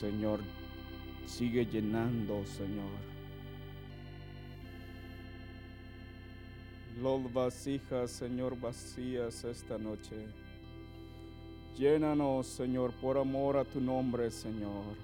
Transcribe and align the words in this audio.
Señor, 0.00 0.40
sigue 1.26 1.66
llenando, 1.66 2.42
Señor. 2.46 2.88
Los 7.02 7.30
vasijas, 7.30 8.10
Señor, 8.10 8.58
vacías 8.58 9.44
esta 9.44 9.76
noche. 9.76 10.26
Llénanos, 11.76 12.46
Señor, 12.46 12.92
por 12.94 13.18
amor 13.18 13.58
a 13.58 13.64
tu 13.66 13.78
nombre, 13.78 14.30
Señor. 14.30 14.96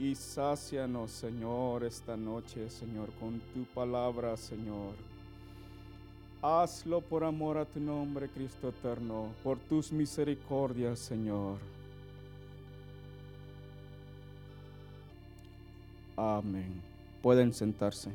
Y 0.00 0.16
sácianos, 0.16 1.12
Señor, 1.12 1.84
esta 1.84 2.16
noche, 2.16 2.68
Señor, 2.70 3.12
con 3.20 3.38
tu 3.54 3.62
palabra, 3.72 4.36
Señor. 4.36 4.94
Hazlo 6.42 7.02
por 7.02 7.22
amor 7.22 7.56
a 7.56 7.64
tu 7.66 7.78
nombre, 7.78 8.28
Cristo 8.28 8.70
eterno, 8.70 9.28
por 9.44 9.60
tus 9.60 9.92
misericordias, 9.92 10.98
Señor. 10.98 11.79
Amén. 16.20 16.82
Pueden 17.22 17.54
sentarse. 17.54 18.10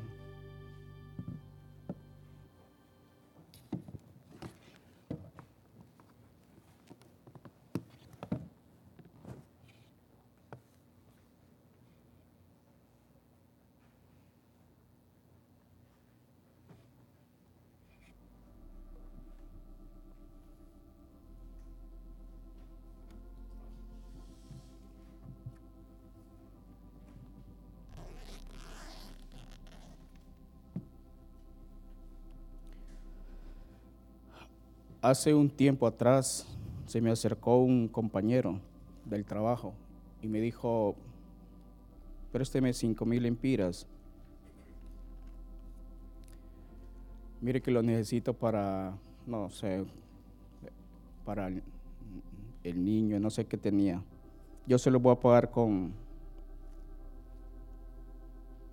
Hace 35.06 35.32
un 35.32 35.48
tiempo 35.48 35.86
atrás 35.86 36.44
se 36.84 37.00
me 37.00 37.12
acercó 37.12 37.60
un 37.60 37.86
compañero 37.86 38.58
del 39.04 39.24
trabajo 39.24 39.72
y 40.20 40.26
me 40.26 40.40
dijo, 40.40 40.96
présteme 42.32 42.72
cinco 42.72 43.06
mil 43.06 43.24
empiras. 43.24 43.86
Mire 47.40 47.62
que 47.62 47.70
lo 47.70 47.84
necesito 47.84 48.34
para, 48.34 48.98
no 49.28 49.48
sé, 49.48 49.84
para 51.24 51.46
el, 51.46 51.62
el 52.64 52.84
niño, 52.84 53.20
no 53.20 53.30
sé 53.30 53.46
qué 53.46 53.56
tenía. 53.56 54.02
Yo 54.66 54.76
se 54.76 54.90
lo 54.90 54.98
voy 54.98 55.12
a 55.12 55.20
pagar 55.20 55.52
con 55.52 55.92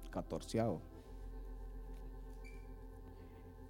catorceavo. 0.09 0.92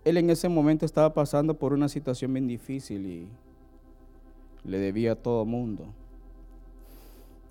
Él 0.05 0.17
en 0.17 0.29
ese 0.29 0.49
momento 0.49 0.85
estaba 0.85 1.13
pasando 1.13 1.53
por 1.53 1.73
una 1.73 1.87
situación 1.87 2.33
bien 2.33 2.47
difícil 2.47 3.05
y 3.05 3.27
le 4.65 4.77
debía 4.77 5.13
a 5.13 5.15
todo 5.15 5.45
mundo. 5.45 5.85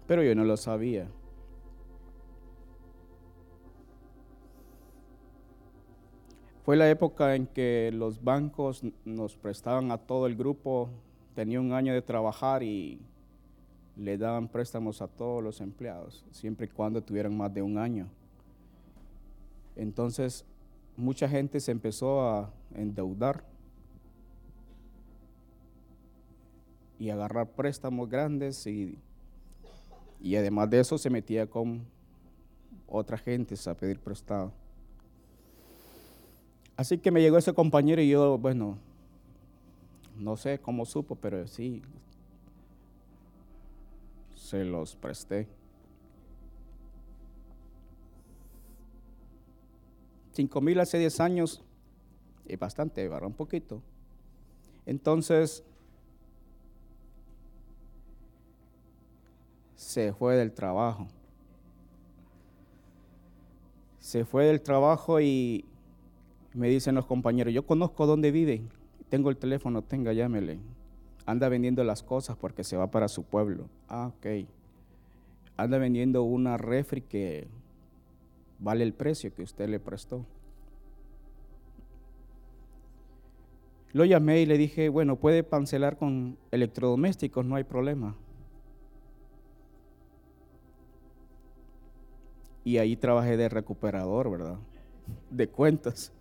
Pero 0.06 0.22
yo 0.22 0.34
no 0.34 0.44
lo 0.44 0.56
sabía. 0.56 1.08
Fue 6.64 6.76
la 6.76 6.88
época 6.88 7.34
en 7.34 7.46
que 7.46 7.90
los 7.92 8.22
bancos 8.22 8.82
nos 9.04 9.36
prestaban 9.36 9.90
a 9.90 9.98
todo 9.98 10.26
el 10.26 10.36
grupo, 10.36 10.90
tenía 11.34 11.60
un 11.60 11.72
año 11.72 11.92
de 11.92 12.02
trabajar 12.02 12.62
y 12.62 13.00
le 13.96 14.16
daban 14.16 14.48
préstamos 14.48 15.02
a 15.02 15.08
todos 15.08 15.42
los 15.42 15.60
empleados, 15.60 16.24
siempre 16.30 16.66
y 16.66 16.68
cuando 16.68 17.02
tuvieran 17.02 17.36
más 17.36 17.52
de 17.52 17.62
un 17.62 17.78
año. 17.78 18.08
Entonces, 19.74 20.44
mucha 20.96 21.28
gente 21.28 21.60
se 21.60 21.72
empezó 21.72 22.22
a 22.22 22.50
endeudar 22.74 23.44
y 26.98 27.10
agarrar 27.10 27.48
préstamos 27.48 28.08
grandes 28.08 28.66
y, 28.66 28.98
y 30.20 30.36
además 30.36 30.70
de 30.70 30.80
eso 30.80 30.98
se 30.98 31.10
metía 31.10 31.46
con 31.46 31.84
otra 32.86 33.18
gente 33.18 33.54
a 33.68 33.74
pedir 33.74 33.98
prestado. 33.98 34.52
Así 36.76 36.98
que 36.98 37.10
me 37.10 37.20
llegó 37.20 37.38
ese 37.38 37.52
compañero 37.52 38.00
y 38.00 38.08
yo, 38.08 38.38
bueno, 38.38 38.78
no 40.18 40.36
sé 40.36 40.58
cómo 40.58 40.84
supo, 40.84 41.16
pero 41.16 41.46
sí, 41.46 41.82
se 44.36 44.64
los 44.64 44.94
presté. 44.96 45.48
Cinco 50.32 50.60
mil 50.60 50.80
hace 50.80 50.98
10 50.98 51.20
años 51.20 51.62
es 52.46 52.58
bastante, 52.58 53.06
¿verdad? 53.08 53.28
Un 53.28 53.34
poquito. 53.34 53.82
Entonces, 54.86 55.62
se 59.76 60.12
fue 60.12 60.36
del 60.36 60.52
trabajo. 60.52 61.06
Se 63.98 64.24
fue 64.24 64.46
del 64.46 64.62
trabajo 64.62 65.20
y 65.20 65.64
me 66.54 66.68
dicen 66.68 66.94
los 66.94 67.06
compañeros, 67.06 67.52
yo 67.52 67.66
conozco 67.66 68.06
dónde 68.06 68.30
vive, 68.30 68.62
tengo 69.08 69.30
el 69.30 69.36
teléfono, 69.36 69.82
tenga, 69.82 70.12
llámele. 70.12 70.58
Anda 71.24 71.48
vendiendo 71.48 71.84
las 71.84 72.02
cosas 72.02 72.36
porque 72.36 72.64
se 72.64 72.76
va 72.76 72.90
para 72.90 73.08
su 73.08 73.22
pueblo. 73.22 73.68
Ah, 73.88 74.10
ok. 74.16 74.48
Anda 75.56 75.78
vendiendo 75.78 76.22
una 76.22 76.56
refri 76.56 77.02
que 77.02 77.46
vale 78.62 78.84
el 78.84 78.94
precio 78.94 79.34
que 79.34 79.42
usted 79.42 79.68
le 79.68 79.80
prestó. 79.80 80.24
Lo 83.92 84.04
llamé 84.04 84.40
y 84.40 84.46
le 84.46 84.56
dije, 84.56 84.88
bueno, 84.88 85.16
puede 85.16 85.44
cancelar 85.44 85.98
con 85.98 86.38
electrodomésticos, 86.50 87.44
no 87.44 87.56
hay 87.56 87.64
problema. 87.64 88.16
Y 92.64 92.78
ahí 92.78 92.96
trabajé 92.96 93.36
de 93.36 93.48
recuperador, 93.48 94.30
¿verdad? 94.30 94.58
De 95.30 95.48
cuentas. 95.48 96.12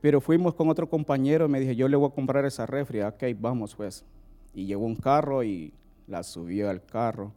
Pero 0.00 0.20
fuimos 0.20 0.54
con 0.54 0.68
otro 0.68 0.88
compañero, 0.88 1.48
me 1.48 1.60
dije, 1.60 1.76
yo 1.76 1.88
le 1.88 1.96
voy 1.96 2.08
a 2.08 2.14
comprar 2.14 2.44
esa 2.44 2.66
refri, 2.66 3.00
ok, 3.02 3.22
vamos 3.38 3.74
pues. 3.74 4.04
Y 4.52 4.66
llegó 4.66 4.84
un 4.84 4.96
carro 4.96 5.42
y 5.44 5.72
la 6.06 6.22
subió 6.22 6.68
al 6.68 6.84
carro. 6.84 7.32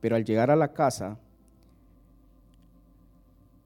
Pero 0.00 0.16
al 0.16 0.24
llegar 0.24 0.50
a 0.50 0.56
la 0.56 0.72
casa, 0.72 1.18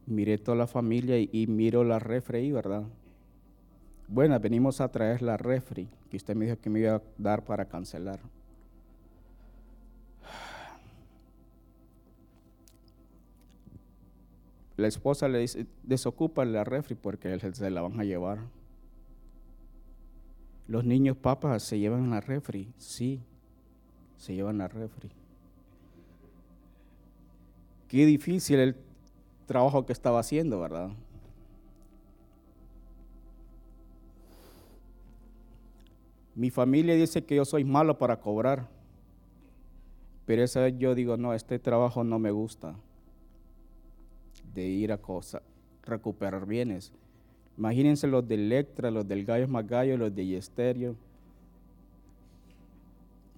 miré 0.06 0.38
toda 0.38 0.56
la 0.56 0.66
familia 0.66 1.18
y, 1.18 1.46
miro 1.46 1.84
la 1.84 1.98
refri 1.98 2.52
¿verdad? 2.52 2.84
Bueno, 4.08 4.38
venimos 4.38 4.80
a 4.80 4.88
traer 4.90 5.22
la 5.22 5.36
refri 5.36 5.88
que 6.10 6.16
usted 6.16 6.34
me 6.34 6.44
dijo 6.44 6.60
que 6.60 6.70
me 6.70 6.80
iba 6.80 6.96
a 6.96 7.02
dar 7.18 7.44
para 7.44 7.64
cancelar. 7.66 8.20
La 14.76 14.88
esposa 14.88 15.28
le 15.28 15.38
dice, 15.38 15.66
desocupa 15.82 16.44
la 16.44 16.64
refri 16.64 16.94
porque 16.96 17.38
se 17.38 17.70
la 17.70 17.80
van 17.80 17.98
a 18.00 18.04
llevar. 18.04 18.38
Los 20.66 20.84
niños 20.84 21.16
papas 21.16 21.62
se 21.62 21.78
llevan 21.78 22.10
la 22.10 22.20
refri, 22.20 22.72
sí, 22.78 23.20
se 24.16 24.34
llevan 24.34 24.58
la 24.58 24.66
refri. 24.66 25.10
Qué 27.88 28.06
difícil 28.06 28.58
el 28.58 28.76
trabajo 29.46 29.86
que 29.86 29.92
estaba 29.92 30.20
haciendo, 30.20 30.60
¿verdad? 30.60 30.90
Mi 36.34 36.50
familia 36.50 36.94
dice 36.94 37.24
que 37.24 37.36
yo 37.36 37.44
soy 37.44 37.64
malo 37.64 37.96
para 37.96 38.20
cobrar, 38.20 38.68
pero 40.26 40.42
esa 40.42 40.60
vez 40.60 40.74
yo 40.78 40.94
digo, 40.94 41.16
no, 41.16 41.32
este 41.32 41.58
trabajo 41.58 42.02
no 42.02 42.18
me 42.18 42.32
gusta, 42.32 42.74
de 44.52 44.66
ir 44.66 44.90
a 44.90 44.98
cosa, 44.98 45.42
recuperar 45.84 46.46
bienes. 46.46 46.92
Imagínense 47.56 48.08
los 48.08 48.26
de 48.26 48.34
Electra, 48.34 48.90
los 48.90 49.06
del 49.06 49.24
Gallos 49.24 49.48
Magallo, 49.48 49.96
los 49.96 50.14
de 50.14 50.26
Yesterio. 50.26 50.96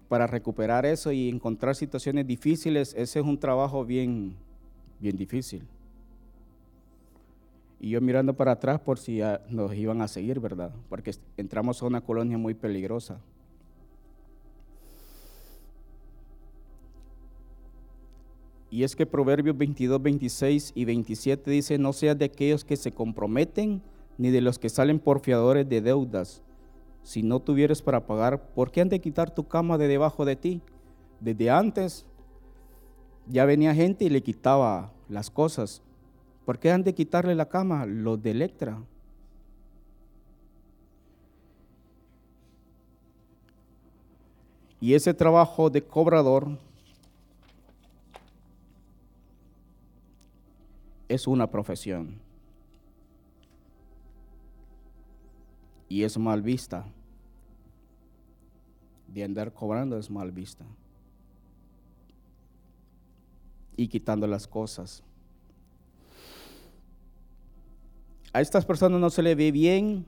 Para 0.08 0.26
recuperar 0.26 0.86
eso 0.86 1.12
y 1.12 1.28
encontrar 1.28 1.74
situaciones 1.74 2.26
difíciles, 2.26 2.94
ese 2.96 3.20
es 3.20 3.26
un 3.26 3.38
trabajo 3.38 3.84
bien, 3.84 4.36
bien 5.00 5.16
difícil. 5.16 5.66
Y 7.78 7.90
yo 7.90 8.00
mirando 8.00 8.34
para 8.34 8.52
atrás 8.52 8.80
por 8.80 8.98
si 8.98 9.20
nos 9.48 9.74
iban 9.74 10.00
a 10.00 10.08
seguir, 10.08 10.40
¿verdad? 10.40 10.72
Porque 10.88 11.12
entramos 11.36 11.82
a 11.82 11.86
una 11.86 12.00
colonia 12.00 12.38
muy 12.38 12.54
peligrosa. 12.54 13.20
Y 18.70 18.82
es 18.82 18.96
que 18.96 19.06
Proverbios 19.06 19.56
22, 19.56 20.02
26 20.02 20.72
y 20.74 20.84
27 20.84 21.50
dice, 21.50 21.78
no 21.78 21.92
seas 21.92 22.18
de 22.18 22.24
aquellos 22.24 22.64
que 22.64 22.76
se 22.76 22.92
comprometen, 22.92 23.80
ni 24.18 24.30
de 24.30 24.40
los 24.40 24.58
que 24.58 24.68
salen 24.68 24.98
por 24.98 25.20
fiadores 25.20 25.68
de 25.68 25.80
deudas. 25.80 26.42
Si 27.02 27.22
no 27.22 27.40
tuvieres 27.40 27.82
para 27.82 28.06
pagar, 28.06 28.48
¿por 28.54 28.70
qué 28.70 28.80
han 28.80 28.88
de 28.88 29.00
quitar 29.00 29.32
tu 29.32 29.46
cama 29.46 29.78
de 29.78 29.88
debajo 29.88 30.24
de 30.24 30.36
ti? 30.36 30.60
Desde 31.20 31.50
antes 31.50 32.04
ya 33.28 33.44
venía 33.44 33.74
gente 33.74 34.04
y 34.04 34.10
le 34.10 34.22
quitaba 34.22 34.92
las 35.08 35.30
cosas. 35.30 35.82
¿Por 36.46 36.60
qué 36.60 36.70
han 36.70 36.84
de 36.84 36.94
quitarle 36.94 37.34
la 37.34 37.48
cama? 37.48 37.84
Los 37.86 38.22
de 38.22 38.30
Electra. 38.30 38.80
Y 44.80 44.94
ese 44.94 45.12
trabajo 45.12 45.68
de 45.68 45.82
cobrador 45.82 46.56
es 51.08 51.26
una 51.26 51.50
profesión. 51.50 52.20
Y 55.88 56.04
es 56.04 56.16
mal 56.16 56.42
vista. 56.42 56.86
De 59.08 59.24
andar 59.24 59.52
cobrando 59.52 59.98
es 59.98 60.08
mal 60.08 60.30
vista. 60.30 60.64
Y 63.76 63.88
quitando 63.88 64.28
las 64.28 64.46
cosas. 64.46 65.02
A 68.36 68.42
estas 68.42 68.66
personas 68.66 69.00
no 69.00 69.08
se 69.08 69.22
le 69.22 69.34
ve 69.34 69.50
bien, 69.50 70.04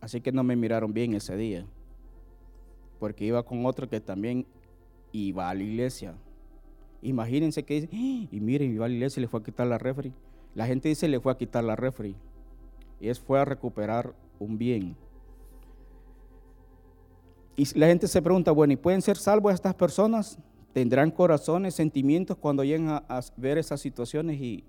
así 0.00 0.22
que 0.22 0.32
no 0.32 0.42
me 0.42 0.56
miraron 0.56 0.94
bien 0.94 1.12
ese 1.12 1.36
día 1.36 1.66
porque 2.98 3.26
iba 3.26 3.42
con 3.42 3.66
otro 3.66 3.86
que 3.86 4.00
también 4.00 4.46
iba 5.12 5.50
a 5.50 5.52
la 5.52 5.62
iglesia. 5.62 6.14
Imagínense 7.02 7.62
que 7.64 7.74
dice, 7.74 7.88
¡Ah! 7.92 8.28
y 8.32 8.40
miren, 8.40 8.72
iba 8.72 8.86
a 8.86 8.88
la 8.88 8.94
iglesia 8.94 9.20
y 9.20 9.24
le 9.24 9.28
fue 9.28 9.40
a 9.40 9.42
quitar 9.42 9.66
la 9.66 9.76
refri. 9.76 10.14
La 10.54 10.66
gente 10.66 10.88
dice 10.88 11.06
le 11.06 11.20
fue 11.20 11.32
a 11.32 11.36
quitar 11.36 11.62
la 11.64 11.76
refri. 11.76 12.16
Y 12.98 13.10
es 13.10 13.20
fue 13.20 13.38
a 13.38 13.44
recuperar 13.44 14.14
un 14.38 14.56
bien. 14.56 14.96
Y 17.56 17.78
la 17.78 17.88
gente 17.88 18.08
se 18.08 18.22
pregunta, 18.22 18.52
bueno, 18.52 18.72
¿y 18.72 18.76
pueden 18.76 19.02
ser 19.02 19.18
salvos 19.18 19.52
estas 19.52 19.74
personas? 19.74 20.38
¿Tendrán 20.72 21.10
corazones, 21.10 21.74
sentimientos 21.74 22.38
cuando 22.38 22.64
lleguen 22.64 22.88
a 22.88 23.20
ver 23.36 23.58
esas 23.58 23.82
situaciones? 23.82 24.40
Y 24.40 24.64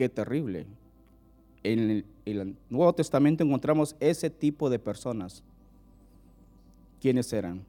qué 0.00 0.08
terrible. 0.08 0.66
En 1.62 2.06
el 2.24 2.56
Nuevo 2.70 2.90
Testamento 2.94 3.44
encontramos 3.44 3.94
ese 4.00 4.30
tipo 4.30 4.70
de 4.70 4.78
personas 4.78 5.44
¿Quiénes 7.02 7.30
eran? 7.34 7.66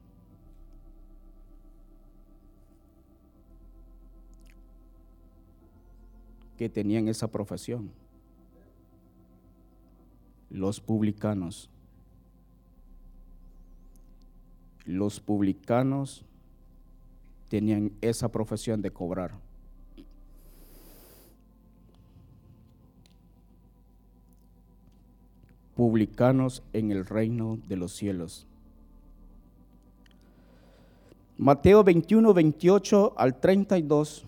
Que 6.56 6.70
tenían 6.70 7.06
esa 7.06 7.28
profesión. 7.28 7.90
Los 10.48 10.80
publicanos. 10.80 11.68
Los 14.86 15.20
publicanos 15.20 16.24
tenían 17.50 17.92
esa 18.00 18.32
profesión 18.32 18.80
de 18.80 18.90
cobrar. 18.90 19.51
Publicanos 25.76 26.62
en 26.72 26.90
el 26.90 27.06
reino 27.06 27.58
de 27.68 27.76
los 27.76 27.92
cielos. 27.92 28.46
Mateo 31.38 31.82
21, 31.82 32.34
28 32.34 33.14
al 33.16 33.40
32. 33.40 34.24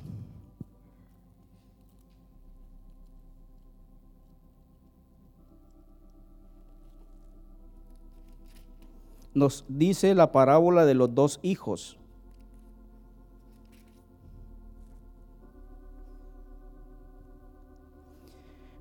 Nos 9.34 9.64
dice 9.68 10.14
la 10.14 10.32
parábola 10.32 10.84
de 10.84 10.94
los 10.94 11.14
dos 11.14 11.40
hijos. 11.42 11.98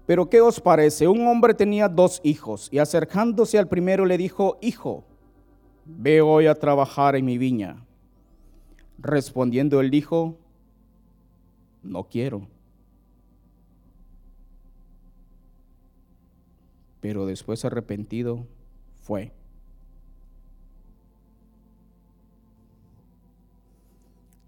Pero 0.06 0.30
¿qué 0.30 0.42
os 0.42 0.60
parece? 0.60 1.08
Un 1.08 1.26
hombre 1.28 1.54
tenía 1.54 1.88
dos 1.88 2.20
hijos 2.24 2.68
y 2.72 2.80
acercándose 2.80 3.58
al 3.58 3.68
primero 3.68 4.06
le 4.06 4.18
dijo, 4.18 4.58
Hijo, 4.62 5.06
ve 5.86 6.22
hoy 6.22 6.48
a 6.48 6.56
trabajar 6.56 7.16
en 7.16 7.26
mi 7.26 7.38
viña. 7.38 7.86
Respondiendo 9.00 9.82
él 9.82 9.90
dijo, 9.90 10.38
no 11.84 12.06
quiero. 12.06 12.48
Pero 17.02 17.26
después 17.26 17.66
arrepentido 17.66 18.48
fue. 19.02 19.34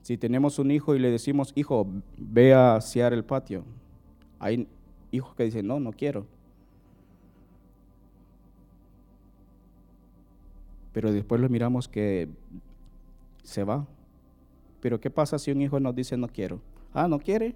Si 0.01 0.18
tenemos 0.18 0.60
un 0.60 0.72
hijo 0.72 0.96
y 0.96 1.00
le 1.00 1.10
decimos, 1.10 1.51
hijo, 1.56 1.88
ve 2.18 2.54
a 2.54 2.75
asear 2.75 3.12
el 3.12 3.25
patio, 3.25 3.66
hay 4.40 4.68
hijos 5.16 5.36
que 5.36 5.44
dicen, 5.44 5.68
no, 5.68 5.80
no 5.80 5.92
quiero. 5.92 6.26
Pero 10.94 11.12
después 11.12 11.42
lo 11.42 11.50
miramos 11.50 11.88
que 11.88 12.30
se 13.44 13.64
va. 13.64 13.86
Pero 14.82 15.00
¿qué 15.00 15.10
pasa 15.10 15.40
si 15.40 15.52
un 15.52 15.62
hijo 15.62 15.80
nos 15.80 15.96
dice 15.96 16.16
no 16.16 16.28
quiero? 16.28 16.62
Ah, 16.94 17.08
¿no 17.08 17.20
quiere? 17.20 17.56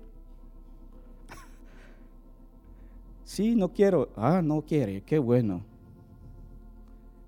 sí, 3.23 3.55
no 3.55 3.69
quiero. 3.71 4.09
Ah, 4.15 4.41
no 4.43 4.61
quiere, 4.61 5.01
qué 5.01 5.19
bueno. 5.19 5.61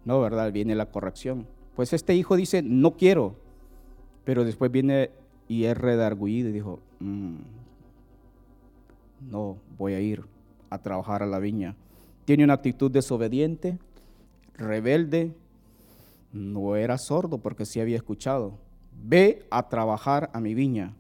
No, 0.04 0.19
¿verdad? 0.19 0.51
Viene 0.51 0.75
la 0.75 0.88
corrección. 0.88 1.48
Pues 1.75 1.94
este 1.94 2.16
hijo 2.16 2.36
dice, 2.36 2.62
no 2.62 2.98
quiero. 2.98 3.36
Pero 4.25 4.44
después 4.44 4.72
viene 4.72 5.12
y 5.48 5.66
es 5.66 5.77
redarguido 5.77 6.50
y 6.50 6.54
dijo, 6.54 6.80
mm, 7.00 7.36
no, 9.29 9.57
voy 9.77 9.94
a 9.94 10.00
ir 10.00 10.23
a 10.69 10.79
trabajar 10.79 11.23
a 11.23 11.27
la 11.27 11.39
viña. 11.39 11.75
Tiene 12.25 12.44
una 12.44 12.53
actitud 12.53 12.91
desobediente, 12.91 13.77
rebelde. 14.56 15.33
No 16.33 16.75
era 16.75 16.97
sordo 16.97 17.38
porque 17.39 17.65
sí 17.65 17.79
había 17.79 17.97
escuchado 17.97 18.57
ve 19.03 19.45
a 19.50 19.68
trabajar 19.69 20.29
a 20.33 20.39
mi 20.39 20.53
viña. 20.53 20.94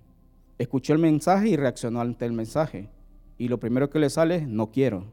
Escuchó 0.57 0.93
el 0.93 0.99
mensaje 0.99 1.49
y 1.49 1.55
reaccionó 1.55 2.01
ante 2.01 2.25
el 2.25 2.33
mensaje. 2.33 2.89
Y 3.37 3.47
lo 3.47 3.59
primero 3.59 3.89
que 3.89 3.99
le 3.99 4.09
sale 4.09 4.37
es, 4.37 4.47
no 4.47 4.71
quiero. 4.71 5.05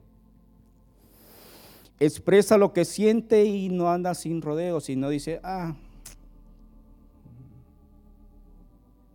Expresa 2.00 2.58
lo 2.58 2.72
que 2.72 2.84
siente 2.84 3.44
y 3.44 3.68
no 3.70 3.90
anda 3.90 4.14
sin 4.14 4.42
rodeos, 4.42 4.84
sino 4.84 5.08
dice, 5.08 5.40
ah, 5.42 5.74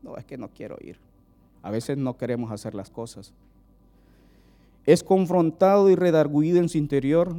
no, 0.02 0.18
es 0.18 0.26
que 0.26 0.38
no 0.38 0.50
quiero 0.50 0.78
ir. 0.82 0.98
A 1.62 1.72
veces 1.72 1.98
no 1.98 2.18
queremos 2.18 2.52
hacer 2.52 2.76
las 2.76 2.90
cosas. 2.90 3.34
Es 4.86 5.04
confrontado 5.04 5.90
y 5.90 5.96
redarguido 5.96 6.60
en 6.60 6.70
su 6.70 6.78
interior. 6.78 7.36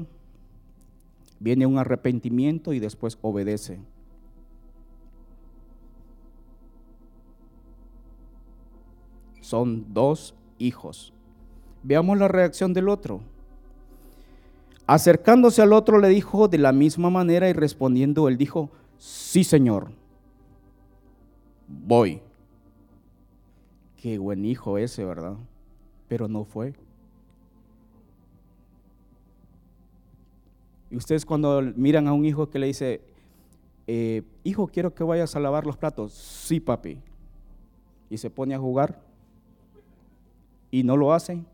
Viene 1.40 1.66
un 1.66 1.78
arrepentimiento 1.78 2.72
y 2.72 2.78
después 2.78 3.18
obedece. 3.20 3.80
son 9.44 9.92
dos 9.92 10.34
hijos. 10.58 11.12
Veamos 11.82 12.18
la 12.18 12.28
reacción 12.28 12.72
del 12.72 12.88
otro. 12.88 13.20
Acercándose 14.86 15.60
al 15.60 15.72
otro 15.72 15.98
le 15.98 16.08
dijo 16.08 16.48
de 16.48 16.58
la 16.58 16.72
misma 16.72 17.10
manera 17.10 17.48
y 17.48 17.52
respondiendo 17.52 18.26
él 18.28 18.38
dijo, 18.38 18.70
sí 18.98 19.44
Señor, 19.44 19.92
voy. 21.68 22.20
Qué 23.96 24.18
buen 24.18 24.44
hijo 24.44 24.78
ese, 24.78 25.04
¿verdad? 25.04 25.36
Pero 26.08 26.26
no 26.26 26.44
fue. 26.44 26.74
Y 30.90 30.96
ustedes 30.96 31.24
cuando 31.24 31.60
miran 31.76 32.06
a 32.06 32.12
un 32.12 32.24
hijo 32.24 32.48
que 32.48 32.58
le 32.58 32.66
dice, 32.66 33.00
eh, 33.86 34.22
hijo, 34.44 34.66
quiero 34.68 34.94
que 34.94 35.04
vayas 35.04 35.34
a 35.36 35.40
lavar 35.40 35.66
los 35.66 35.76
platos. 35.76 36.12
Sí, 36.12 36.60
papi. 36.60 37.00
Y 38.10 38.18
se 38.18 38.30
pone 38.30 38.54
a 38.54 38.58
jugar 38.58 39.00
y 40.70 40.82
no 40.82 40.96
lo 40.96 41.12
hacen. 41.12 41.46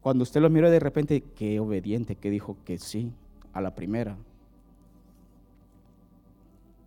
Cuando 0.00 0.22
usted 0.22 0.40
lo 0.40 0.48
mira 0.48 0.70
de 0.70 0.80
repente, 0.80 1.22
qué 1.36 1.60
obediente, 1.60 2.16
que 2.16 2.30
dijo 2.30 2.56
que 2.64 2.78
sí 2.78 3.12
a 3.52 3.60
la 3.60 3.74
primera. 3.74 4.16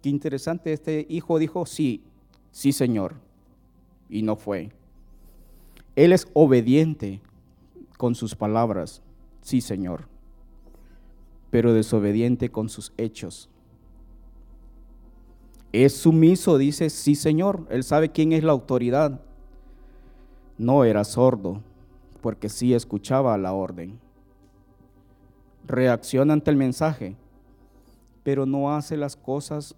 Qué 0.01 0.09
interesante, 0.09 0.73
este 0.73 1.05
hijo 1.09 1.37
dijo 1.37 1.65
sí, 1.65 2.01
sí 2.51 2.73
Señor, 2.73 3.15
y 4.09 4.21
no 4.21 4.35
fue. 4.35 4.71
Él 5.95 6.11
es 6.11 6.27
obediente 6.33 7.21
con 7.97 8.15
sus 8.15 8.35
palabras, 8.35 9.01
sí 9.41 9.61
Señor, 9.61 10.07
pero 11.53 11.71
desobediente 11.71 12.49
con 12.49 12.67
sus 12.67 12.93
hechos. 12.97 13.47
Es 15.71 15.95
sumiso, 15.95 16.57
dice, 16.57 16.89
sí 16.89 17.13
Señor, 17.13 17.67
él 17.69 17.83
sabe 17.83 18.09
quién 18.09 18.33
es 18.33 18.43
la 18.43 18.53
autoridad 18.53 19.21
no 20.57 20.83
era 20.83 21.03
sordo, 21.03 21.61
porque 22.21 22.49
sí 22.49 22.73
escuchaba 22.73 23.37
la 23.37 23.53
orden. 23.53 23.99
Reacciona 25.67 26.33
ante 26.33 26.49
el 26.49 26.57
mensaje, 26.57 27.15
pero 28.23 28.47
no 28.47 28.73
hace 28.73 28.97
las 28.97 29.15
cosas 29.15 29.75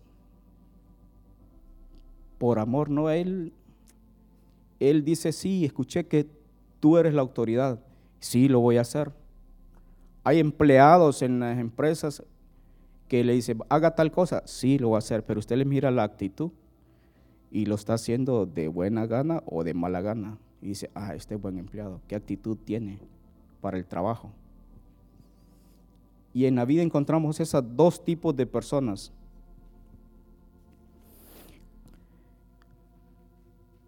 por 2.37 2.57
amor, 2.57 2.89
no, 2.89 3.09
él, 3.09 3.51
él 4.79 5.03
dice, 5.03 5.33
sí, 5.33 5.65
escuché 5.65 6.07
que 6.07 6.25
tú 6.79 6.97
eres 6.97 7.13
la 7.13 7.21
autoridad, 7.21 7.81
sí, 8.21 8.47
lo 8.47 8.61
voy 8.61 8.77
a 8.77 8.81
hacer. 8.81 9.24
Hay 10.25 10.39
empleados 10.39 11.21
en 11.21 11.39
las 11.39 11.59
empresas 11.59 12.23
que 13.07 13.23
le 13.23 13.33
dicen, 13.33 13.59
haga 13.69 13.93
tal 13.93 14.11
cosa, 14.11 14.41
sí, 14.45 14.79
lo 14.79 14.89
voy 14.89 14.95
a 14.95 14.99
hacer, 14.99 15.23
pero 15.23 15.39
usted 15.39 15.55
le 15.55 15.65
mira 15.65 15.91
la 15.91 16.03
actitud 16.03 16.49
y 17.51 17.67
lo 17.67 17.75
está 17.75 17.93
haciendo 17.93 18.47
de 18.47 18.67
buena 18.67 19.05
gana 19.05 19.43
o 19.45 19.63
de 19.63 19.75
mala 19.75 20.01
gana. 20.01 20.39
Y 20.63 20.69
dice, 20.69 20.89
ah, 20.95 21.13
este 21.13 21.35
es 21.35 21.41
buen 21.41 21.59
empleado, 21.59 22.01
¿qué 22.07 22.15
actitud 22.15 22.57
tiene 22.57 22.97
para 23.61 23.77
el 23.77 23.85
trabajo? 23.85 24.31
Y 26.33 26.45
en 26.45 26.55
la 26.55 26.65
vida 26.65 26.81
encontramos 26.81 27.39
esos 27.39 27.63
dos 27.75 28.03
tipos 28.03 28.35
de 28.35 28.47
personas. 28.47 29.11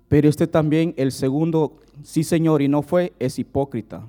Pero 0.08 0.29
este 0.29 0.46
también, 0.46 0.94
el 0.98 1.12
segundo, 1.12 1.77
sí 2.03 2.24
Señor, 2.24 2.62
y 2.62 2.67
no 2.67 2.84
fue, 2.84 3.12
es 3.17 3.39
hipócrita. 3.39 4.08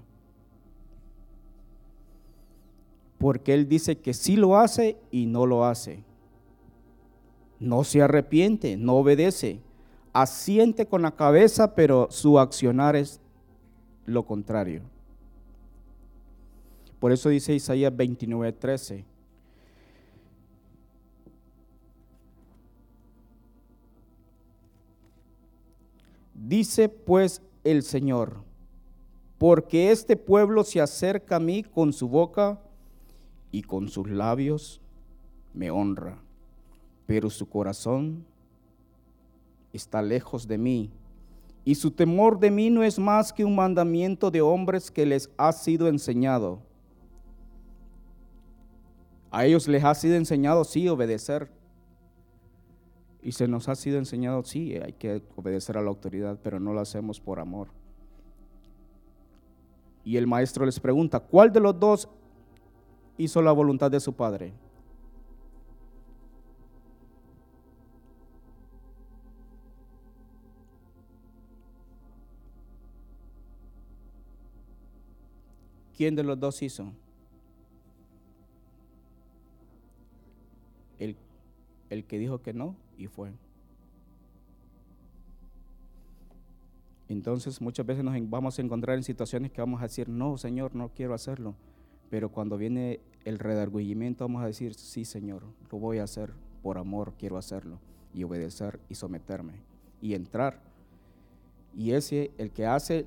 Porque 3.19 3.53
Él 3.55 3.69
dice 3.69 3.99
que 3.99 4.15
sí 4.15 4.37
lo 4.37 4.57
hace 4.57 4.97
y 5.11 5.27
no 5.27 5.47
lo 5.47 5.65
hace. 5.65 6.05
No 7.59 7.85
se 7.85 8.01
arrepiente, 8.01 8.77
no 8.77 8.95
obedece. 8.95 9.61
Asiente 10.13 10.87
con 10.87 11.03
la 11.03 11.11
cabeza, 11.11 11.75
pero 11.75 12.09
su 12.11 12.39
accionar 12.39 12.97
es 12.97 13.21
lo 14.07 14.25
contrario. 14.25 14.83
Por 16.99 17.13
eso 17.13 17.29
dice 17.29 17.55
Isaías 17.55 17.95
29, 17.97 18.53
13. 18.53 19.05
Dice 26.35 26.89
pues 26.89 27.43
el 27.63 27.83
Señor, 27.83 28.37
porque 29.37 29.91
este 29.91 30.17
pueblo 30.17 30.65
se 30.65 30.81
acerca 30.81 31.37
a 31.37 31.41
mí 31.41 31.63
con 31.63 31.93
su 31.93 32.09
boca 32.09 32.61
y 33.51 33.63
con 33.63 33.89
sus 33.89 34.09
labios 34.09 34.81
me 35.55 35.71
honra, 35.71 36.19
pero 37.07 37.31
su 37.31 37.49
corazón 37.49 38.25
está 39.73 40.03
lejos 40.03 40.47
de 40.47 40.59
mí, 40.59 40.91
y 41.69 41.75
su 41.75 41.91
temor 41.91 42.39
de 42.39 42.51
mí 42.51 42.71
no 42.71 42.83
es 42.83 42.99
más 42.99 43.31
que 43.31 43.45
un 43.45 43.55
mandamiento 43.55 44.31
de 44.31 44.41
hombres 44.41 44.91
que 44.91 45.05
les 45.05 45.31
ha 45.37 45.53
sido 45.53 45.89
enseñado. 45.89 46.61
A 49.31 49.45
ellos 49.45 49.69
les 49.69 49.85
ha 49.85 49.95
sido 49.95 50.15
enseñado, 50.15 50.65
sí, 50.65 50.89
obedecer. 50.89 51.51
Y 53.21 53.33
se 53.33 53.47
nos 53.47 53.69
ha 53.69 53.75
sido 53.75 53.99
enseñado, 53.99 54.43
sí, 54.45 54.77
hay 54.77 54.95
que 54.95 55.23
obedecer 55.37 55.77
a 55.77 55.83
la 55.83 55.91
autoridad, 55.91 56.39
pero 56.43 56.59
no 56.59 56.73
lo 56.73 56.81
hacemos 56.81 57.21
por 57.21 57.39
amor. 57.39 57.69
Y 60.05 60.17
el 60.17 60.27
maestro 60.27 60.65
les 60.65 60.81
pregunta, 60.81 61.21
¿cuál 61.21 61.53
de 61.53 61.61
los 61.61 61.79
dos 61.79 62.09
hizo 63.19 63.43
la 63.43 63.53
voluntad 63.53 63.91
de 63.91 64.01
su 64.01 64.15
padre? 64.15 64.53
¿Quién 75.97 76.15
de 76.15 76.23
los 76.23 76.39
dos 76.39 76.63
hizo? 76.63 76.93
El, 81.01 81.17
el 81.91 82.05
que 82.05 82.19
dijo 82.21 82.41
que 82.41 82.53
no 82.55 82.77
y 82.97 83.09
fue. 83.09 83.33
Entonces 87.09 87.61
muchas 87.61 87.85
veces 87.85 88.05
nos 88.05 88.15
vamos 88.31 88.59
a 88.59 88.63
encontrar 88.63 88.97
en 88.97 89.03
situaciones 89.03 89.51
que 89.51 89.61
vamos 89.61 89.81
a 89.81 89.85
decir, 89.85 90.09
no, 90.09 90.39
Señor, 90.39 90.77
no 90.77 90.91
quiero 90.91 91.15
hacerlo. 91.15 91.57
Pero 92.11 92.31
cuando 92.31 92.57
viene 92.57 93.01
el 93.25 93.39
redargüimiento 93.39 94.25
vamos 94.25 94.43
a 94.43 94.47
decir, 94.47 94.75
sí, 94.75 95.05
Señor, 95.05 95.43
lo 95.71 95.79
voy 95.79 95.99
a 95.99 96.05
hacer, 96.05 96.33
por 96.63 96.79
amor 96.79 97.15
quiero 97.19 97.37
hacerlo, 97.37 97.79
y 98.15 98.25
obedecer 98.25 98.81
y 98.89 98.95
someterme, 98.95 99.55
y 100.01 100.15
entrar. 100.15 100.61
Y 101.77 101.93
ese, 101.93 102.31
el 102.39 102.51
que 102.51 102.67
hace, 102.67 103.07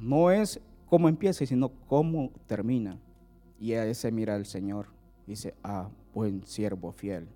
no 0.00 0.30
es 0.30 0.60
cómo 0.88 1.08
empieza, 1.08 1.44
sino 1.46 1.70
cómo 1.86 2.30
termina. 2.46 2.98
Y 3.60 3.74
a 3.74 3.86
ese 3.86 4.10
mira 4.10 4.36
el 4.36 4.46
Señor, 4.46 4.86
dice, 5.26 5.54
ah, 5.62 5.88
buen 6.14 6.44
siervo 6.46 6.92
fiel. 6.92 7.28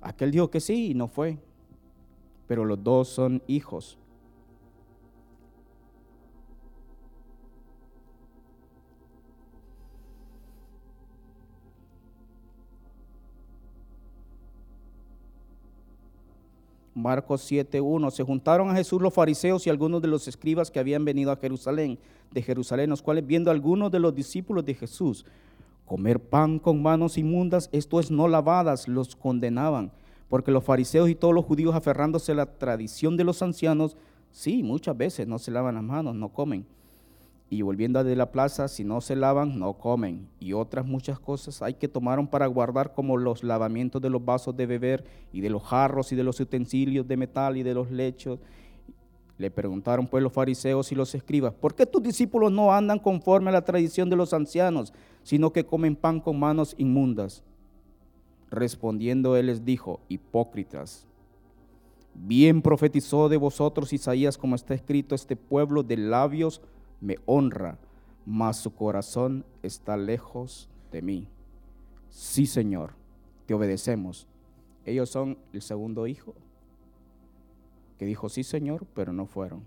Aquel 0.00 0.30
dijo 0.32 0.50
que 0.50 0.60
sí 0.60 0.90
y 0.90 0.94
no 0.94 1.06
fue, 1.06 1.38
pero 2.48 2.64
los 2.64 2.82
dos 2.82 3.08
son 3.08 3.42
hijos 3.46 3.98
Marcos 17.02 17.50
7.1. 17.50 18.10
Se 18.10 18.22
juntaron 18.22 18.70
a 18.70 18.74
Jesús 18.74 19.02
los 19.02 19.12
fariseos 19.12 19.66
y 19.66 19.70
algunos 19.70 20.00
de 20.00 20.08
los 20.08 20.28
escribas 20.28 20.70
que 20.70 20.78
habían 20.78 21.04
venido 21.04 21.32
a 21.32 21.36
Jerusalén, 21.36 21.98
de 22.30 22.42
Jerusalén, 22.42 22.88
los 22.88 23.02
cuales 23.02 23.26
viendo 23.26 23.50
a 23.50 23.54
algunos 23.54 23.90
de 23.90 23.98
los 23.98 24.14
discípulos 24.14 24.64
de 24.64 24.74
Jesús 24.74 25.26
comer 25.84 26.20
pan 26.20 26.58
con 26.58 26.80
manos 26.80 27.18
inmundas, 27.18 27.68
esto 27.72 28.00
es 28.00 28.10
no 28.10 28.28
lavadas, 28.28 28.88
los 28.88 29.14
condenaban. 29.14 29.92
Porque 30.28 30.50
los 30.50 30.64
fariseos 30.64 31.10
y 31.10 31.14
todos 31.14 31.34
los 31.34 31.44
judíos 31.44 31.74
aferrándose 31.74 32.32
a 32.32 32.36
la 32.36 32.46
tradición 32.46 33.18
de 33.18 33.24
los 33.24 33.42
ancianos, 33.42 33.96
sí, 34.30 34.62
muchas 34.62 34.96
veces 34.96 35.26
no 35.26 35.38
se 35.38 35.50
lavan 35.50 35.74
las 35.74 35.84
manos, 35.84 36.14
no 36.14 36.30
comen 36.30 36.64
y 37.52 37.60
volviendo 37.60 38.02
de 38.02 38.16
la 38.16 38.32
plaza, 38.32 38.66
si 38.66 38.82
no 38.82 39.02
se 39.02 39.14
lavan, 39.14 39.58
no 39.58 39.74
comen. 39.74 40.26
Y 40.40 40.54
otras 40.54 40.86
muchas 40.86 41.20
cosas 41.20 41.60
hay 41.60 41.74
que 41.74 41.86
tomaron 41.86 42.26
para 42.26 42.46
guardar 42.46 42.94
como 42.94 43.18
los 43.18 43.44
lavamientos 43.44 44.00
de 44.00 44.08
los 44.08 44.24
vasos 44.24 44.56
de 44.56 44.64
beber 44.64 45.04
y 45.34 45.42
de 45.42 45.50
los 45.50 45.62
jarros 45.62 46.12
y 46.12 46.16
de 46.16 46.24
los 46.24 46.40
utensilios 46.40 47.06
de 47.06 47.18
metal 47.18 47.58
y 47.58 47.62
de 47.62 47.74
los 47.74 47.90
lechos. 47.90 48.38
Le 49.36 49.50
preguntaron 49.50 50.06
pues 50.06 50.22
los 50.22 50.32
fariseos 50.32 50.92
y 50.92 50.94
los 50.94 51.14
escribas, 51.14 51.52
¿por 51.52 51.74
qué 51.74 51.84
tus 51.84 52.02
discípulos 52.02 52.50
no 52.50 52.72
andan 52.72 52.98
conforme 52.98 53.50
a 53.50 53.52
la 53.52 53.66
tradición 53.66 54.08
de 54.08 54.16
los 54.16 54.32
ancianos, 54.32 54.94
sino 55.22 55.52
que 55.52 55.66
comen 55.66 55.94
pan 55.94 56.20
con 56.20 56.40
manos 56.40 56.74
inmundas? 56.78 57.44
Respondiendo 58.50 59.36
él 59.36 59.48
les 59.48 59.62
dijo, 59.62 60.00
hipócritas, 60.08 61.06
bien 62.14 62.62
profetizó 62.62 63.28
de 63.28 63.36
vosotros 63.36 63.92
Isaías 63.92 64.38
como 64.38 64.54
está 64.54 64.72
escrito, 64.72 65.14
este 65.14 65.36
pueblo 65.36 65.82
de 65.82 65.98
labios 65.98 66.62
me 67.02 67.18
honra, 67.26 67.78
mas 68.24 68.56
su 68.56 68.74
corazón 68.74 69.44
está 69.62 69.98
lejos 69.98 70.70
de 70.90 71.02
mí. 71.02 71.28
Sí, 72.08 72.46
Señor, 72.46 72.94
te 73.44 73.52
obedecemos. 73.52 74.26
Ellos 74.86 75.10
son 75.10 75.36
el 75.52 75.60
segundo 75.60 76.06
hijo 76.06 76.34
que 77.98 78.06
dijo 78.06 78.28
sí, 78.28 78.42
Señor, 78.42 78.86
pero 78.94 79.12
no 79.12 79.26
fueron. 79.26 79.64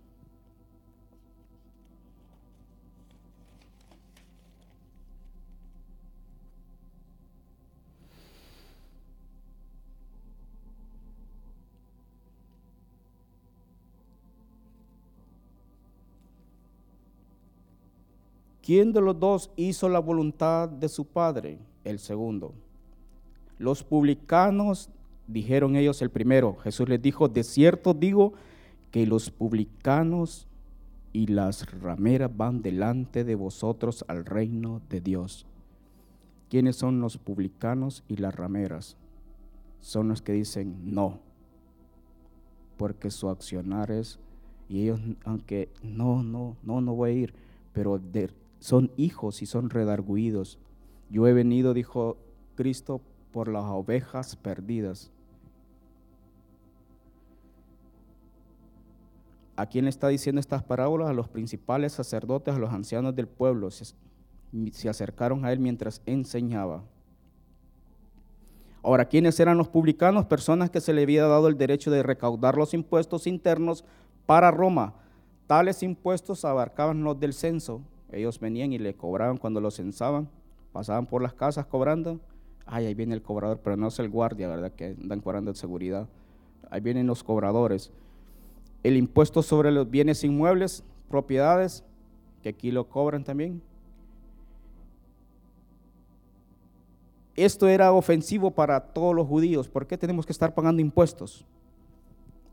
¿Quién 18.66 18.94
de 18.94 19.00
los 19.00 19.20
dos 19.20 19.52
hizo 19.58 19.88
la 19.90 20.00
voluntad 20.00 20.68
de 20.68 20.90
su 20.90 21.06
padre? 21.06 21.60
El 21.84 22.00
segundo. 22.00 22.52
Los 23.60 23.84
publicanos, 23.84 24.90
dijeron 25.28 25.76
ellos 25.76 26.02
el 26.02 26.10
primero. 26.10 26.56
Jesús 26.64 26.90
les 26.90 27.00
dijo, 27.00 27.28
de 27.28 27.44
cierto 27.44 27.94
digo 27.94 28.34
que 28.90 29.06
los 29.06 29.30
publicanos 29.30 30.48
y 31.14 31.28
las 31.28 31.72
rameras 31.80 32.36
van 32.36 32.64
delante 32.64 33.24
de 33.24 33.36
vosotros 33.36 34.04
al 34.08 34.26
reino 34.26 34.82
de 34.90 35.00
Dios. 35.00 35.46
¿Quiénes 36.50 36.76
son 36.76 37.00
los 37.02 37.20
publicanos 37.20 38.04
y 38.08 38.18
las 38.18 38.34
rameras? 38.34 38.98
Son 39.80 40.08
los 40.08 40.24
que 40.24 40.34
dicen 40.34 40.76
no, 40.84 41.20
porque 42.78 43.12
su 43.12 43.30
accionar 43.30 43.92
es, 43.92 44.18
y 44.68 44.82
ellos, 44.82 45.00
aunque 45.24 45.70
no, 45.84 46.24
no, 46.24 46.58
no, 46.64 46.82
no 46.82 46.96
voy 46.96 47.10
a 47.12 47.14
ir, 47.14 47.34
pero 47.72 48.00
de, 48.00 48.32
son 48.66 48.92
hijos 48.98 49.44
y 49.44 49.46
son 49.46 49.70
redarguidos. 49.70 50.58
Yo 51.12 51.28
he 51.28 51.34
venido, 51.34 51.76
dijo 51.76 52.18
Cristo, 52.56 53.00
por 53.32 53.48
las 53.48 53.66
ovejas 53.66 54.36
perdidas. 54.38 55.12
¿A 59.56 59.68
quién 59.68 59.88
está 59.88 60.08
diciendo 60.08 60.40
estas 60.40 60.64
parábolas? 60.64 61.10
A 61.10 61.14
los 61.14 61.30
principales 61.30 61.94
sacerdotes, 61.94 62.56
a 62.56 62.58
los 62.58 62.74
ancianos 62.74 63.16
del 63.16 63.28
pueblo. 63.28 63.70
Se, 63.70 63.94
se 64.72 64.90
acercaron 64.90 65.46
a 65.46 65.54
él 65.54 65.60
mientras 65.60 66.02
enseñaba. 66.08 66.84
Ahora, 68.82 69.06
¿quiénes 69.06 69.40
eran 69.40 69.60
los 69.60 69.68
publicanos? 69.68 70.26
Personas 70.26 70.72
que 70.72 70.82
se 70.82 70.92
le 70.92 71.04
había 71.04 71.28
dado 71.28 71.50
el 71.50 71.58
derecho 71.60 71.92
de 71.92 72.02
recaudar 72.02 72.58
los 72.58 72.74
impuestos 72.74 73.28
internos 73.28 73.86
para 74.26 74.50
Roma. 74.50 74.96
Tales 75.46 75.84
impuestos 75.84 76.44
abarcaban 76.46 77.04
los 77.04 77.20
del 77.20 77.36
censo. 77.36 77.84
Ellos 78.12 78.40
venían 78.40 78.74
y 78.74 78.78
le 78.78 78.94
cobraban 78.94 79.38
cuando 79.38 79.60
los 79.62 79.76
censaban, 79.76 80.30
pasaban 80.72 81.06
por 81.06 81.22
las 81.22 81.34
casas 81.34 81.66
cobrando. 81.66 82.20
Ay, 82.66 82.86
ahí 82.86 82.94
viene 82.94 83.14
el 83.14 83.22
cobrador, 83.22 83.60
pero 83.64 83.78
no 83.78 83.88
es 83.88 84.00
el 84.00 84.10
guardia, 84.10 84.48
¿verdad? 84.48 84.72
Que 84.72 84.96
andan 85.00 85.22
cobrando 85.22 85.52
de 85.52 85.58
seguridad. 85.58 86.08
Ahí 86.70 86.82
vienen 86.82 87.08
los 87.08 87.24
cobradores. 87.24 87.92
El 88.84 88.98
impuesto 88.98 89.44
sobre 89.44 89.72
los 89.72 89.90
bienes 89.90 90.24
inmuebles, 90.24 90.84
propiedades, 91.10 91.84
que 92.42 92.50
aquí 92.50 92.72
lo 92.72 92.88
cobran 92.88 93.24
también. 93.24 93.62
Esto 97.36 97.68
era 97.68 97.92
ofensivo 97.92 98.52
para 98.52 98.80
todos 98.80 99.14
los 99.14 99.28
judíos. 99.28 99.68
¿Por 99.68 99.88
qué 99.88 99.98
tenemos 99.98 100.26
que 100.26 100.32
estar 100.32 100.54
pagando 100.54 100.82
impuestos? 100.82 101.46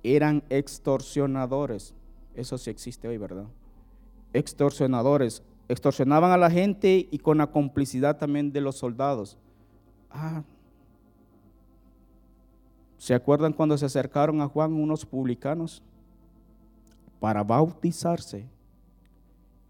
Eran 0.02 0.42
extorsionadores. 0.48 1.94
Eso 2.34 2.58
sí 2.58 2.70
existe 2.70 3.06
hoy, 3.06 3.16
¿verdad? 3.16 3.46
Extorsionadores. 4.32 5.42
Extorsionaban 5.68 6.30
a 6.32 6.36
la 6.36 6.50
gente 6.50 7.08
y 7.10 7.18
con 7.18 7.38
la 7.38 7.48
complicidad 7.48 8.18
también 8.18 8.52
de 8.52 8.60
los 8.60 8.76
soldados. 8.76 9.38
Ah. 10.10 10.42
¿Se 12.98 13.14
acuerdan 13.14 13.52
cuando 13.52 13.76
se 13.76 13.86
acercaron 13.86 14.40
a 14.40 14.48
Juan 14.48 14.72
unos 14.74 15.04
publicanos 15.06 15.82
para 17.20 17.42
bautizarse? 17.42 18.48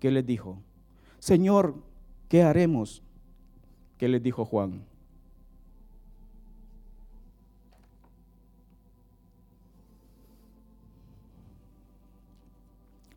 ¿Qué 0.00 0.10
les 0.10 0.26
dijo? 0.26 0.58
Señor, 1.18 1.76
¿qué 2.28 2.42
haremos? 2.42 3.02
¿Qué 3.96 4.08
les 4.08 4.22
dijo 4.22 4.44
Juan? 4.44 4.84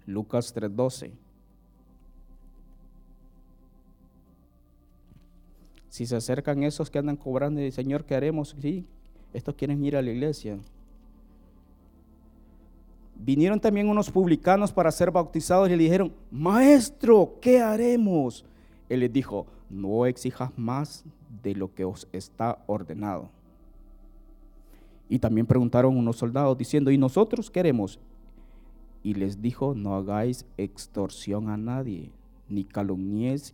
Lucas 0.05 0.53
3:12. 0.53 1.24
Si 5.95 6.05
se 6.05 6.17
acercan 6.17 6.61
esos 6.63 6.89
que 6.89 6.99
andan 6.99 7.15
cobrando 7.15 7.61
Señor, 7.71 8.03
¿qué 8.03 8.15
haremos? 8.15 8.53
Sí, 8.59 8.83
estos 9.33 9.55
quieren 9.55 9.81
ir 9.81 9.95
a 9.95 10.01
la 10.01 10.11
iglesia. 10.11 10.57
Vinieron 13.15 13.61
también 13.61 13.87
unos 13.87 14.11
publicanos 14.11 14.73
para 14.73 14.91
ser 14.91 15.09
bautizados 15.09 15.69
y 15.69 15.71
le 15.71 15.77
dijeron, 15.77 16.11
Maestro, 16.29 17.35
¿qué 17.39 17.61
haremos? 17.61 18.43
Él 18.89 18.99
les 18.99 19.13
dijo, 19.13 19.45
no 19.69 20.05
exijas 20.05 20.51
más 20.57 21.05
de 21.41 21.55
lo 21.55 21.73
que 21.73 21.85
os 21.85 22.09
está 22.11 22.59
ordenado. 22.67 23.29
Y 25.07 25.19
también 25.19 25.45
preguntaron 25.45 25.95
unos 25.95 26.17
soldados 26.17 26.57
diciendo, 26.57 26.91
¿y 26.91 26.97
nosotros 26.97 27.49
queremos? 27.49 28.01
y 29.01 29.13
les 29.13 29.41
dijo, 29.41 29.75
no 29.75 29.95
hagáis 29.95 30.45
extorsión 30.57 31.47
a 31.47 31.55
nadie, 31.55 32.11
ni 32.49 32.65
calumnies 32.65 33.53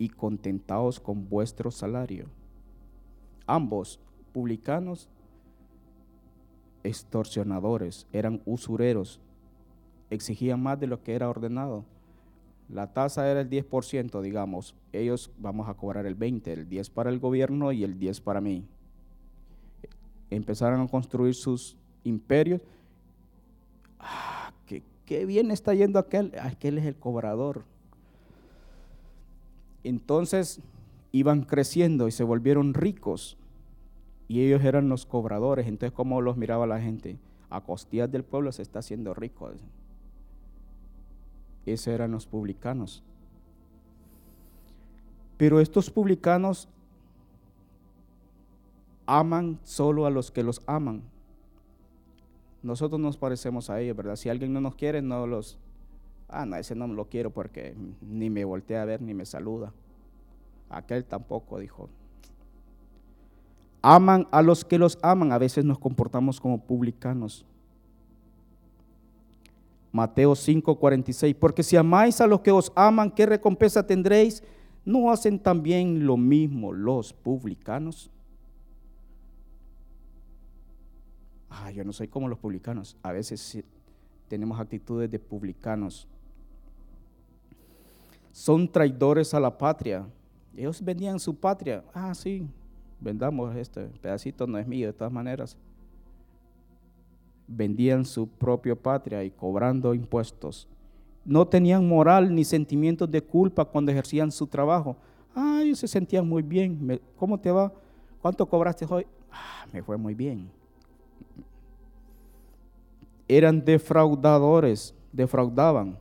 y 0.00 0.08
contentaos 0.08 0.98
con 0.98 1.28
vuestro 1.28 1.70
salario. 1.70 2.24
Ambos, 3.46 4.00
publicanos, 4.32 5.10
extorsionadores, 6.82 8.06
eran 8.10 8.40
usureros, 8.46 9.20
exigían 10.08 10.62
más 10.62 10.80
de 10.80 10.86
lo 10.86 11.02
que 11.02 11.12
era 11.12 11.28
ordenado. 11.28 11.84
La 12.70 12.94
tasa 12.94 13.30
era 13.30 13.42
el 13.42 13.50
10%, 13.50 14.22
digamos. 14.22 14.74
Ellos 14.94 15.30
vamos 15.36 15.68
a 15.68 15.74
cobrar 15.74 16.06
el 16.06 16.18
20%, 16.18 16.46
el 16.46 16.66
10% 16.66 16.90
para 16.92 17.10
el 17.10 17.18
gobierno 17.18 17.70
y 17.70 17.84
el 17.84 18.00
10% 18.00 18.22
para 18.22 18.40
mí. 18.40 18.64
Empezaron 20.30 20.80
a 20.80 20.88
construir 20.88 21.34
sus 21.34 21.76
imperios. 22.04 22.62
Ah, 23.98 24.54
qué 24.64 25.26
bien 25.26 25.50
está 25.50 25.74
yendo 25.74 25.98
aquel, 25.98 26.32
aquel 26.40 26.78
es 26.78 26.86
el 26.86 26.96
cobrador. 26.96 27.66
Entonces 29.84 30.60
iban 31.12 31.42
creciendo 31.42 32.08
y 32.08 32.12
se 32.12 32.24
volvieron 32.24 32.74
ricos 32.74 33.36
y 34.28 34.42
ellos 34.42 34.62
eran 34.64 34.88
los 34.88 35.06
cobradores. 35.06 35.66
Entonces, 35.66 35.94
¿cómo 35.94 36.20
los 36.20 36.36
miraba 36.36 36.66
la 36.66 36.80
gente? 36.80 37.18
A 37.48 37.62
costillas 37.62 38.10
del 38.10 38.24
pueblo 38.24 38.52
se 38.52 38.62
está 38.62 38.78
haciendo 38.78 39.14
rico. 39.14 39.50
Esos 41.66 41.88
eran 41.88 42.12
los 42.12 42.26
publicanos. 42.26 43.02
Pero 45.36 45.60
estos 45.60 45.90
publicanos 45.90 46.68
aman 49.06 49.58
solo 49.64 50.06
a 50.06 50.10
los 50.10 50.30
que 50.30 50.42
los 50.42 50.62
aman 50.66 51.02
nosotros 52.62 53.00
nos 53.00 53.16
parecemos 53.16 53.70
a 53.70 53.80
ellos, 53.80 53.96
¿verdad? 53.96 54.16
Si 54.16 54.28
alguien 54.28 54.52
no 54.52 54.60
nos 54.60 54.74
quiere, 54.74 55.00
no 55.00 55.26
los, 55.26 55.58
ah, 56.30 56.46
no, 56.46 56.56
ese 56.56 56.74
no 56.74 56.86
lo 56.86 57.08
quiero 57.08 57.30
porque 57.30 57.74
ni 58.00 58.30
me 58.30 58.44
voltea 58.44 58.82
a 58.82 58.84
ver 58.84 59.02
ni 59.02 59.14
me 59.14 59.26
saluda. 59.26 59.72
Aquel 60.68 61.04
tampoco, 61.04 61.58
dijo. 61.58 61.88
Aman 63.82 64.28
a 64.30 64.42
los 64.42 64.64
que 64.64 64.78
los 64.78 64.98
aman, 65.02 65.32
a 65.32 65.38
veces 65.38 65.64
nos 65.64 65.78
comportamos 65.78 66.40
como 66.40 66.58
publicanos. 66.60 67.44
Mateo 69.92 70.34
5:46, 70.34 71.34
porque 71.34 71.62
si 71.62 71.76
amáis 71.76 72.20
a 72.20 72.26
los 72.26 72.40
que 72.40 72.52
os 72.52 72.70
aman, 72.76 73.10
¿qué 73.10 73.26
recompensa 73.26 73.86
tendréis? 73.86 74.42
¿No 74.84 75.10
hacen 75.10 75.38
también 75.38 76.06
lo 76.06 76.16
mismo 76.16 76.72
los 76.72 77.12
publicanos? 77.12 78.10
ah, 81.50 81.70
yo 81.70 81.84
no 81.84 81.92
soy 81.92 82.08
como 82.08 82.28
los 82.28 82.38
publicanos. 82.38 82.96
A 83.02 83.12
veces 83.12 83.62
tenemos 84.28 84.58
actitudes 84.58 85.10
de 85.10 85.18
publicanos. 85.18 86.08
Son 88.32 88.70
traidores 88.70 89.34
a 89.34 89.40
la 89.40 89.56
patria. 89.56 90.06
Ellos 90.56 90.82
vendían 90.82 91.18
su 91.18 91.34
patria. 91.34 91.82
Ah, 91.92 92.14
sí, 92.14 92.46
vendamos 93.00 93.54
este 93.56 93.86
pedacito, 94.00 94.46
no 94.46 94.58
es 94.58 94.66
mío 94.66 94.88
de 94.88 94.92
todas 94.92 95.12
maneras. 95.12 95.56
Vendían 97.46 98.04
su 98.04 98.28
propia 98.28 98.76
patria 98.76 99.24
y 99.24 99.30
cobrando 99.30 99.94
impuestos. 99.94 100.68
No 101.24 101.46
tenían 101.46 101.86
moral 101.86 102.34
ni 102.34 102.44
sentimientos 102.44 103.10
de 103.10 103.22
culpa 103.22 103.64
cuando 103.64 103.90
ejercían 103.90 104.30
su 104.30 104.46
trabajo. 104.46 104.96
Ah, 105.34 105.60
ellos 105.62 105.78
se 105.78 105.88
sentían 105.88 106.28
muy 106.28 106.42
bien. 106.42 107.00
¿Cómo 107.16 107.38
te 107.38 107.50
va? 107.50 107.72
¿Cuánto 108.22 108.46
cobraste 108.46 108.86
hoy? 108.88 109.06
Ah, 109.30 109.66
me 109.72 109.82
fue 109.82 109.96
muy 109.96 110.14
bien 110.14 110.50
eran 113.36 113.64
defraudadores, 113.64 114.92
defraudaban. 115.12 115.96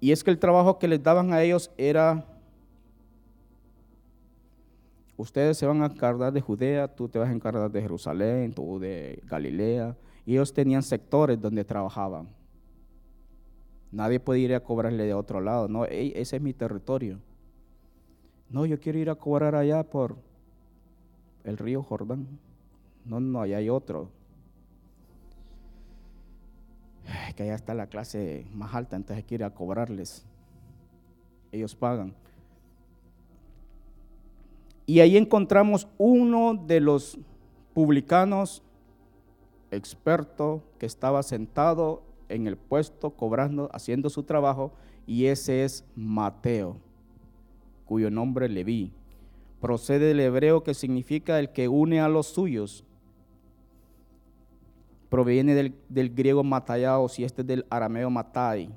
Y 0.00 0.12
es 0.12 0.22
que 0.22 0.30
el 0.30 0.38
trabajo 0.38 0.78
que 0.78 0.88
les 0.88 1.02
daban 1.02 1.32
a 1.32 1.42
ellos 1.42 1.70
era, 1.76 2.24
ustedes 5.16 5.58
se 5.58 5.66
van 5.66 5.82
a 5.82 5.86
encargar 5.86 6.32
de 6.32 6.40
Judea, 6.40 6.88
tú 6.88 7.08
te 7.08 7.18
vas 7.18 7.28
a 7.28 7.32
encargar 7.32 7.70
de 7.70 7.82
Jerusalén, 7.82 8.52
tú 8.52 8.78
de 8.78 9.20
Galilea. 9.26 9.96
Y 10.24 10.32
ellos 10.32 10.52
tenían 10.52 10.82
sectores 10.82 11.40
donde 11.40 11.64
trabajaban. 11.64 12.28
Nadie 13.90 14.20
puede 14.20 14.40
ir 14.40 14.54
a 14.54 14.60
cobrarle 14.60 15.04
de 15.04 15.14
otro 15.14 15.40
lado, 15.40 15.66
no, 15.66 15.84
ese 15.86 16.36
es 16.36 16.42
mi 16.42 16.52
territorio. 16.52 17.18
No, 18.50 18.66
yo 18.66 18.78
quiero 18.78 18.98
ir 18.98 19.10
a 19.10 19.14
cobrar 19.14 19.54
allá 19.54 19.82
por 19.82 20.16
el 21.44 21.56
río 21.56 21.82
Jordán. 21.82 22.26
No, 23.04 23.20
no, 23.20 23.40
allá 23.40 23.58
hay 23.58 23.68
otro. 23.68 24.10
Que 27.38 27.44
allá 27.44 27.54
está 27.54 27.72
la 27.72 27.86
clase 27.86 28.46
más 28.52 28.74
alta, 28.74 28.96
entonces 28.96 29.24
quiere 29.24 29.44
a 29.44 29.54
cobrarles. 29.54 30.24
Ellos 31.52 31.76
pagan. 31.76 32.12
Y 34.86 34.98
ahí 34.98 35.16
encontramos 35.16 35.86
uno 35.98 36.54
de 36.54 36.80
los 36.80 37.16
publicanos 37.74 38.64
experto 39.70 40.64
que 40.80 40.86
estaba 40.86 41.22
sentado 41.22 42.02
en 42.28 42.48
el 42.48 42.56
puesto 42.56 43.10
cobrando, 43.10 43.70
haciendo 43.72 44.10
su 44.10 44.24
trabajo, 44.24 44.72
y 45.06 45.26
ese 45.26 45.62
es 45.62 45.84
Mateo, 45.94 46.78
cuyo 47.84 48.10
nombre 48.10 48.48
le 48.48 48.64
vi. 48.64 48.90
Procede 49.60 50.06
del 50.06 50.18
hebreo 50.18 50.64
que 50.64 50.74
significa 50.74 51.38
el 51.38 51.50
que 51.50 51.68
une 51.68 52.00
a 52.00 52.08
los 52.08 52.26
suyos 52.26 52.82
proviene 55.08 55.54
del, 55.54 56.14
griego 56.14 56.44
matayaos 56.44 57.18
y 57.18 57.24
este 57.24 57.42
es 57.42 57.46
del 57.48 57.66
arameo 57.70 58.10
matai, 58.10 58.70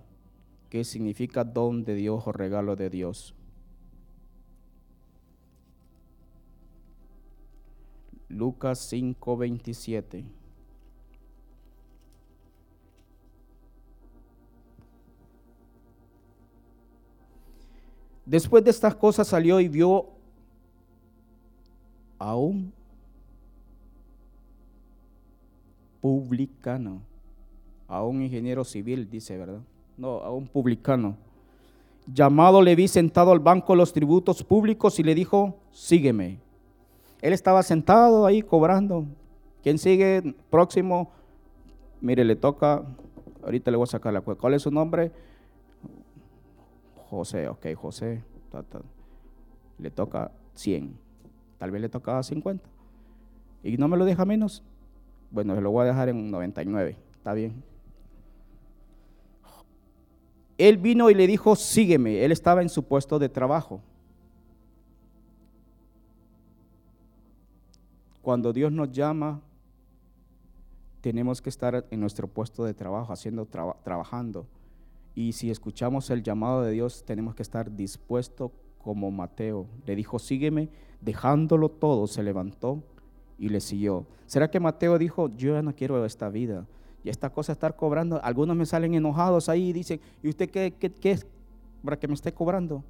que 0.69 0.83
significa 0.83 1.43
don 1.43 1.83
de 1.83 1.95
Dios 1.95 2.23
o 2.25 2.31
regalo 2.31 2.75
de 2.75 2.89
Dios. 2.89 3.35
Lucas 8.29 8.91
5:27. 8.91 10.23
Después 18.25 18.63
de 18.63 18.71
estas 18.71 18.95
cosas 18.95 19.27
salió 19.27 19.59
y 19.59 19.67
vio 19.67 20.07
a 22.17 22.35
un 22.35 22.71
publicano, 26.01 27.01
a 27.87 28.03
un 28.03 28.21
ingeniero 28.21 28.63
civil, 28.63 29.09
dice, 29.09 29.37
¿verdad? 29.37 29.61
No, 29.97 30.19
a 30.21 30.31
un 30.31 30.47
publicano. 30.47 31.15
Llamado 32.11 32.61
le 32.61 32.75
vi 32.75 32.87
sentado 32.87 33.31
al 33.31 33.39
banco 33.39 33.73
de 33.73 33.77
los 33.77 33.93
tributos 33.93 34.43
públicos 34.43 34.99
y 34.99 35.03
le 35.03 35.13
dijo, 35.13 35.59
sígueme. 35.71 36.39
Él 37.21 37.33
estaba 37.33 37.61
sentado 37.61 38.25
ahí 38.25 38.41
cobrando. 38.41 39.05
¿Quién 39.61 39.77
sigue? 39.77 40.35
Próximo. 40.49 41.11
Mire, 42.01 42.25
le 42.25 42.35
toca, 42.35 42.83
ahorita 43.43 43.69
le 43.69 43.77
voy 43.77 43.83
a 43.83 43.87
sacar 43.87 44.11
la 44.11 44.21
cuenta. 44.21 44.41
¿Cuál 44.41 44.55
es 44.55 44.63
su 44.63 44.71
nombre? 44.71 45.11
José, 47.09 47.47
ok, 47.47 47.67
José. 47.75 48.23
Le 49.77 49.91
toca 49.91 50.31
100. 50.55 50.97
Tal 51.59 51.69
vez 51.69 51.81
le 51.81 51.89
tocaba 51.89 52.23
50. 52.23 52.67
Y 53.63 53.77
no 53.77 53.87
me 53.87 53.97
lo 53.97 54.05
deja 54.05 54.25
menos. 54.25 54.63
Bueno, 55.31 55.55
se 55.55 55.61
lo 55.61 55.71
voy 55.71 55.83
a 55.83 55.85
dejar 55.87 56.09
en 56.09 56.29
99. 56.29 56.97
Está 57.13 57.33
bien. 57.33 57.63
Él 60.57 60.77
vino 60.77 61.09
y 61.09 61.15
le 61.15 61.25
dijo, 61.25 61.55
sígueme. 61.55 62.23
Él 62.23 62.31
estaba 62.31 62.61
en 62.61 62.69
su 62.69 62.83
puesto 62.83 63.17
de 63.17 63.29
trabajo. 63.29 63.81
Cuando 68.21 68.53
Dios 68.53 68.71
nos 68.71 68.91
llama, 68.91 69.41
tenemos 70.99 71.41
que 71.41 71.49
estar 71.49 71.87
en 71.89 71.99
nuestro 71.99 72.27
puesto 72.27 72.63
de 72.63 72.75
trabajo, 72.75 73.11
haciendo 73.11 73.47
trabajando. 73.47 74.45
Y 75.15 75.31
si 75.31 75.49
escuchamos 75.49 76.09
el 76.11 76.21
llamado 76.21 76.61
de 76.61 76.71
Dios, 76.71 77.03
tenemos 77.05 77.33
que 77.33 77.41
estar 77.41 77.75
dispuestos 77.75 78.51
como 78.77 79.09
Mateo. 79.09 79.65
Le 79.85 79.95
dijo, 79.95 80.19
sígueme, 80.19 80.69
dejándolo 81.01 81.69
todo, 81.69 82.05
se 82.05 82.21
levantó 82.21 82.83
y 83.41 83.49
le 83.49 83.59
siguió. 83.59 84.05
¿Será 84.27 84.51
que 84.51 84.59
Mateo 84.59 84.99
dijo, 84.99 85.27
yo 85.35 85.55
ya 85.55 85.63
no 85.63 85.73
quiero 85.73 86.05
esta 86.05 86.29
vida? 86.29 86.67
Y 87.03 87.09
esta 87.09 87.31
cosa 87.31 87.51
estar 87.51 87.75
cobrando, 87.75 88.23
algunos 88.23 88.55
me 88.55 88.67
salen 88.67 88.93
enojados 88.93 89.49
ahí 89.49 89.69
y 89.69 89.73
dicen, 89.73 89.99
¿y 90.21 90.29
usted 90.29 90.51
qué, 90.51 90.71
qué, 90.71 91.11
es 91.11 91.25
para 91.83 91.97
que 91.97 92.07
me 92.07 92.13
esté 92.13 92.31
cobrando? 92.31 92.83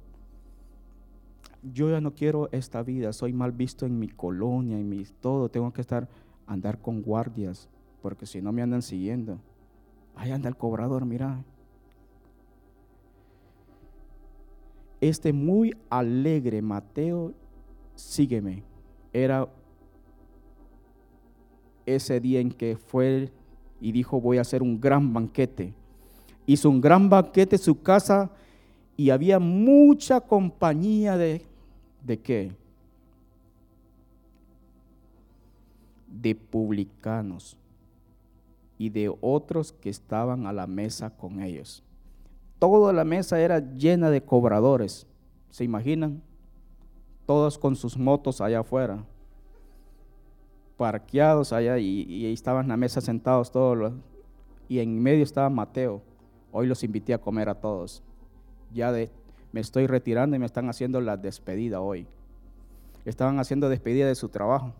Yo 1.62 1.88
ya 1.88 2.02
no 2.02 2.12
quiero 2.12 2.50
esta 2.52 2.82
vida, 2.82 3.14
soy 3.14 3.32
mal 3.32 3.50
visto 3.50 3.86
en 3.86 3.98
mi 3.98 4.08
colonia, 4.08 4.78
en 4.78 4.90
mi 4.90 5.04
todo, 5.20 5.48
tengo 5.48 5.72
que 5.72 5.80
estar, 5.80 6.06
andar 6.46 6.78
con 6.78 7.00
guardias, 7.00 7.70
porque 8.02 8.26
si 8.26 8.42
no 8.42 8.52
me 8.52 8.60
andan 8.60 8.82
siguiendo. 8.82 9.38
Ahí 10.14 10.32
anda 10.32 10.50
el 10.50 10.56
cobrador, 10.56 11.06
mira. 11.06 11.42
Este 15.00 15.32
muy 15.32 15.74
alegre 15.88 16.60
Mateo, 16.60 17.32
sígueme, 17.94 18.64
era 19.14 19.48
ese 21.86 22.20
día 22.20 22.40
en 22.40 22.50
que 22.50 22.76
fue 22.76 23.30
y 23.80 23.92
dijo, 23.92 24.20
voy 24.20 24.38
a 24.38 24.42
hacer 24.42 24.62
un 24.62 24.80
gran 24.80 25.12
banquete. 25.12 25.74
Hizo 26.46 26.70
un 26.70 26.80
gran 26.80 27.08
banquete 27.08 27.56
en 27.56 27.62
su 27.62 27.82
casa 27.82 28.30
y 28.96 29.10
había 29.10 29.38
mucha 29.38 30.20
compañía 30.20 31.16
de, 31.16 31.44
¿de 32.04 32.20
qué? 32.20 32.52
De 36.06 36.34
publicanos 36.34 37.56
y 38.78 38.88
de 38.90 39.12
otros 39.20 39.72
que 39.72 39.90
estaban 39.90 40.46
a 40.46 40.52
la 40.52 40.66
mesa 40.66 41.10
con 41.10 41.40
ellos. 41.40 41.82
Toda 42.58 42.92
la 42.92 43.04
mesa 43.04 43.40
era 43.40 43.58
llena 43.58 44.10
de 44.10 44.22
cobradores, 44.22 45.06
¿se 45.50 45.64
imaginan? 45.64 46.22
Todos 47.26 47.58
con 47.58 47.74
sus 47.74 47.96
motos 47.96 48.40
allá 48.40 48.60
afuera 48.60 49.04
parqueados 50.82 51.52
allá 51.52 51.78
y, 51.78 52.26
estaban 52.32 52.64
en 52.64 52.70
la 52.70 52.76
mesa 52.76 53.00
sentados 53.00 53.52
todos 53.52 53.92
y 54.68 54.80
en 54.80 55.00
medio 55.00 55.22
estaba 55.22 55.48
Mateo. 55.48 56.02
Hoy 56.50 56.66
los 56.66 56.82
invité 56.82 57.14
a 57.14 57.18
comer 57.18 57.48
a 57.48 57.54
todos. 57.54 58.02
Ya 58.74 58.90
me 59.52 59.60
estoy 59.60 59.86
retirando 59.86 60.34
y 60.34 60.40
me 60.40 60.46
están 60.46 60.68
haciendo 60.68 61.00
la 61.00 61.16
despedida 61.16 61.80
hoy. 61.80 62.08
Estaban 63.04 63.38
haciendo 63.38 63.68
despedida 63.68 64.08
de 64.08 64.16
su 64.16 64.28
trabajo. 64.28 64.72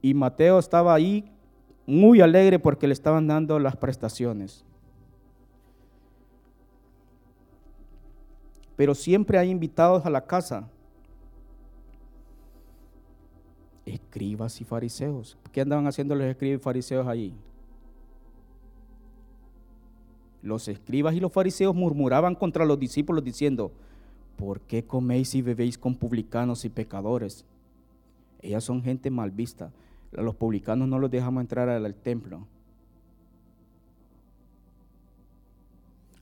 Y 0.00 0.14
Mateo 0.14 0.58
estaba 0.58 0.94
ahí 0.94 1.30
muy 1.84 2.22
alegre 2.22 2.58
porque 2.58 2.86
le 2.86 2.94
estaban 2.94 3.26
dando 3.26 3.58
las 3.58 3.76
prestaciones. 3.76 4.64
Pero 8.74 8.94
siempre 8.94 9.36
hay 9.36 9.50
invitados 9.50 10.06
a 10.06 10.08
la 10.08 10.24
casa 10.24 10.70
escribas 14.14 14.60
y 14.60 14.64
fariseos. 14.64 15.36
¿Qué 15.50 15.60
andaban 15.60 15.88
haciendo 15.88 16.14
los 16.14 16.24
escribas 16.28 16.60
y 16.60 16.62
fariseos 16.62 17.08
allí? 17.08 17.34
Los 20.40 20.68
escribas 20.68 21.16
y 21.16 21.20
los 21.20 21.32
fariseos 21.32 21.74
murmuraban 21.74 22.36
contra 22.36 22.64
los 22.64 22.78
discípulos 22.78 23.24
diciendo, 23.24 23.72
¿por 24.36 24.60
qué 24.60 24.84
coméis 24.84 25.34
y 25.34 25.42
bebéis 25.42 25.76
con 25.76 25.96
publicanos 25.96 26.64
y 26.64 26.68
pecadores? 26.68 27.44
Ellas 28.40 28.62
son 28.62 28.84
gente 28.84 29.10
mal 29.10 29.32
vista. 29.32 29.72
Los 30.12 30.36
publicanos 30.36 30.86
no 30.86 31.00
los 31.00 31.10
dejamos 31.10 31.40
entrar 31.40 31.68
al 31.68 31.94
templo. 31.96 32.46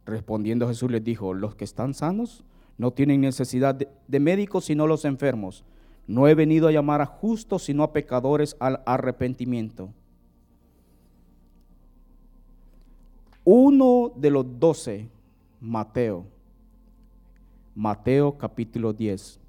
Respondiendo 0.07 0.67
Jesús 0.67 0.91
les 0.91 1.05
dijo, 1.05 1.35
los 1.35 1.57
que 1.57 1.65
están 1.65 1.93
sanos 1.93 2.43
no 2.79 2.93
tienen 2.93 3.21
necesidad 3.21 3.75
de 3.75 4.21
médicos 4.21 4.65
sino 4.65 4.87
los 4.87 5.05
enfermos. 5.05 5.63
No 6.07 6.29
he 6.29 6.35
venido 6.35 6.69
a 6.69 6.73
llamar 6.73 7.01
a 7.01 7.07
justos, 7.07 7.65
sino 7.65 7.83
a 7.83 7.93
pecadores 7.93 8.57
al 8.59 8.83
arrepentimiento. 8.87 9.91
Uno 13.45 14.13
de 14.15 14.31
los 14.31 14.47
doce, 14.59 15.09
Mateo. 15.61 16.27
Mateo 17.75 18.37
capítulo 18.37 18.93
10. 18.93 19.41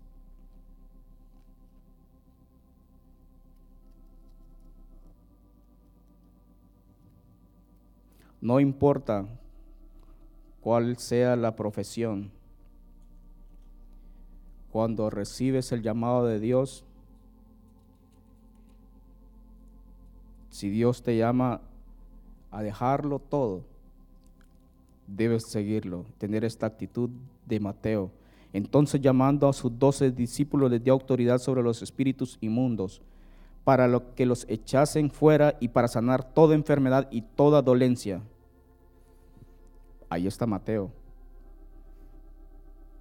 No 8.42 8.60
importa 8.60 9.26
cuál 10.60 10.98
sea 10.98 11.36
la 11.36 11.56
profesión 11.56 12.32
cuando 14.74 15.12
recibes 15.12 15.72
el 15.72 15.84
llamado 15.84 16.26
de 16.26 16.40
Dios, 16.40 16.84
si 20.50 20.68
Dios 20.72 21.04
te 21.04 21.16
llama 21.16 21.62
a 22.50 22.64
dejarlo 22.64 23.20
todo, 23.20 23.62
debes 25.06 25.44
seguirlo, 25.48 26.06
tener 26.18 26.44
esta 26.44 26.66
actitud 26.66 27.12
de 27.46 27.60
Mateo. 27.60 28.10
Entonces 28.52 29.00
llamando 29.00 29.48
a 29.48 29.54
sus 29.54 29.78
doce 29.78 30.10
discípulos 30.10 30.72
les 30.72 30.84
dio 30.84 30.94
autoridad 30.94 31.38
sobre 31.38 31.62
los 31.62 31.84
espíritus 31.84 32.40
inmundos, 32.42 33.00
para 33.64 33.88
lo 33.88 34.16
que 34.16 34.26
los 34.26 34.44
echasen 34.50 35.12
fuera 35.12 35.56
y 35.60 35.68
para 35.68 35.88
sanar 35.88 36.34
toda 36.34 36.56
enfermedad 36.56 37.08
y 37.12 37.22
toda 37.22 37.62
dolencia. 37.62 38.24
Ahí 40.10 40.26
está 40.26 40.48
Mateo 40.48 41.03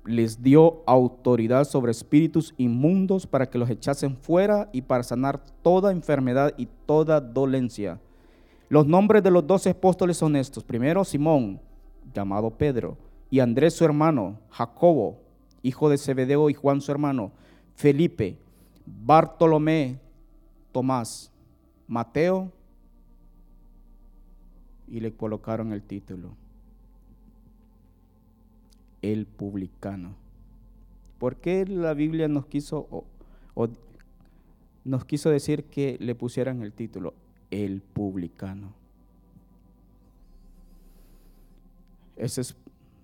les 0.04 0.42
dio 0.42 0.82
autoridad 0.86 1.64
sobre 1.64 1.92
espíritus 1.92 2.54
inmundos 2.56 3.26
para 3.26 3.48
que 3.48 3.58
los 3.58 3.70
echasen 3.70 4.16
fuera 4.16 4.68
y 4.72 4.82
para 4.82 5.02
sanar 5.02 5.40
toda 5.62 5.92
enfermedad 5.92 6.52
y 6.56 6.66
toda 6.86 7.20
dolencia. 7.20 8.00
Los 8.68 8.86
nombres 8.86 9.22
de 9.22 9.30
los 9.30 9.46
doce 9.46 9.70
apóstoles 9.70 10.16
son 10.16 10.34
estos. 10.34 10.64
Primero 10.64 11.04
Simón, 11.04 11.60
llamado 12.12 12.50
Pedro, 12.50 12.96
y 13.30 13.40
Andrés 13.40 13.74
su 13.74 13.84
hermano, 13.84 14.38
Jacobo, 14.50 15.20
hijo 15.62 15.88
de 15.88 15.98
Zebedeo 15.98 16.50
y 16.50 16.54
Juan 16.54 16.80
su 16.80 16.90
hermano, 16.90 17.32
Felipe, 17.74 18.38
Bartolomé, 18.84 20.00
Tomás, 20.72 21.32
Mateo, 21.86 22.50
y 24.88 25.00
le 25.00 25.14
colocaron 25.14 25.72
el 25.72 25.82
título 25.82 26.41
el 29.02 29.26
publicano. 29.26 30.14
¿Por 31.18 31.36
qué 31.36 31.66
la 31.66 31.94
Biblia 31.94 32.28
nos 32.28 32.46
quiso, 32.46 33.04
nos 34.84 35.04
quiso 35.04 35.30
decir 35.30 35.64
que 35.64 35.96
le 36.00 36.14
pusieran 36.14 36.62
el 36.62 36.72
título 36.72 37.14
el 37.50 37.82
publicano? 37.82 38.72
Ese 42.16 42.54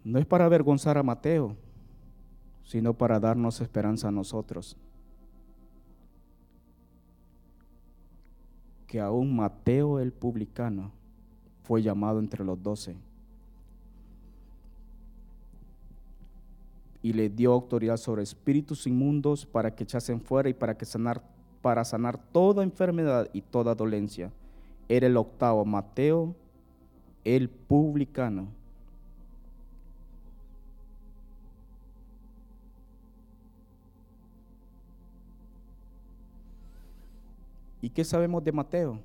no 0.04 0.18
es 0.18 0.26
para 0.26 0.46
avergonzar 0.46 0.96
a 0.96 1.02
Mateo, 1.02 1.56
sino 2.64 2.94
para 2.94 3.20
darnos 3.20 3.60
esperanza 3.60 4.08
a 4.08 4.12
nosotros. 4.12 4.76
Que 8.86 9.00
aún 9.00 9.34
Mateo 9.34 9.98
el 9.98 10.12
publicano 10.12 10.92
fue 11.62 11.82
llamado 11.82 12.20
entre 12.20 12.44
los 12.44 12.62
doce 12.62 12.96
y 17.02 17.12
le 17.12 17.28
dio 17.28 17.52
autoridad 17.52 17.96
sobre 17.96 18.22
espíritus 18.22 18.86
inmundos 18.86 19.46
para 19.46 19.74
que 19.74 19.84
echasen 19.84 20.20
fuera 20.20 20.48
y 20.48 20.54
para 20.54 20.76
que 20.76 20.84
sanar 20.84 21.22
para 21.62 21.84
sanar 21.84 22.16
toda 22.16 22.62
enfermedad 22.62 23.28
y 23.32 23.42
toda 23.42 23.74
dolencia. 23.74 24.30
Era 24.88 25.08
el 25.08 25.16
octavo 25.16 25.64
Mateo 25.64 26.36
el 27.34 27.48
publicano. 27.48 28.48
¿Y 37.80 37.90
qué 37.90 38.04
sabemos 38.04 38.42
de 38.42 38.52
Mateo? 38.52 39.00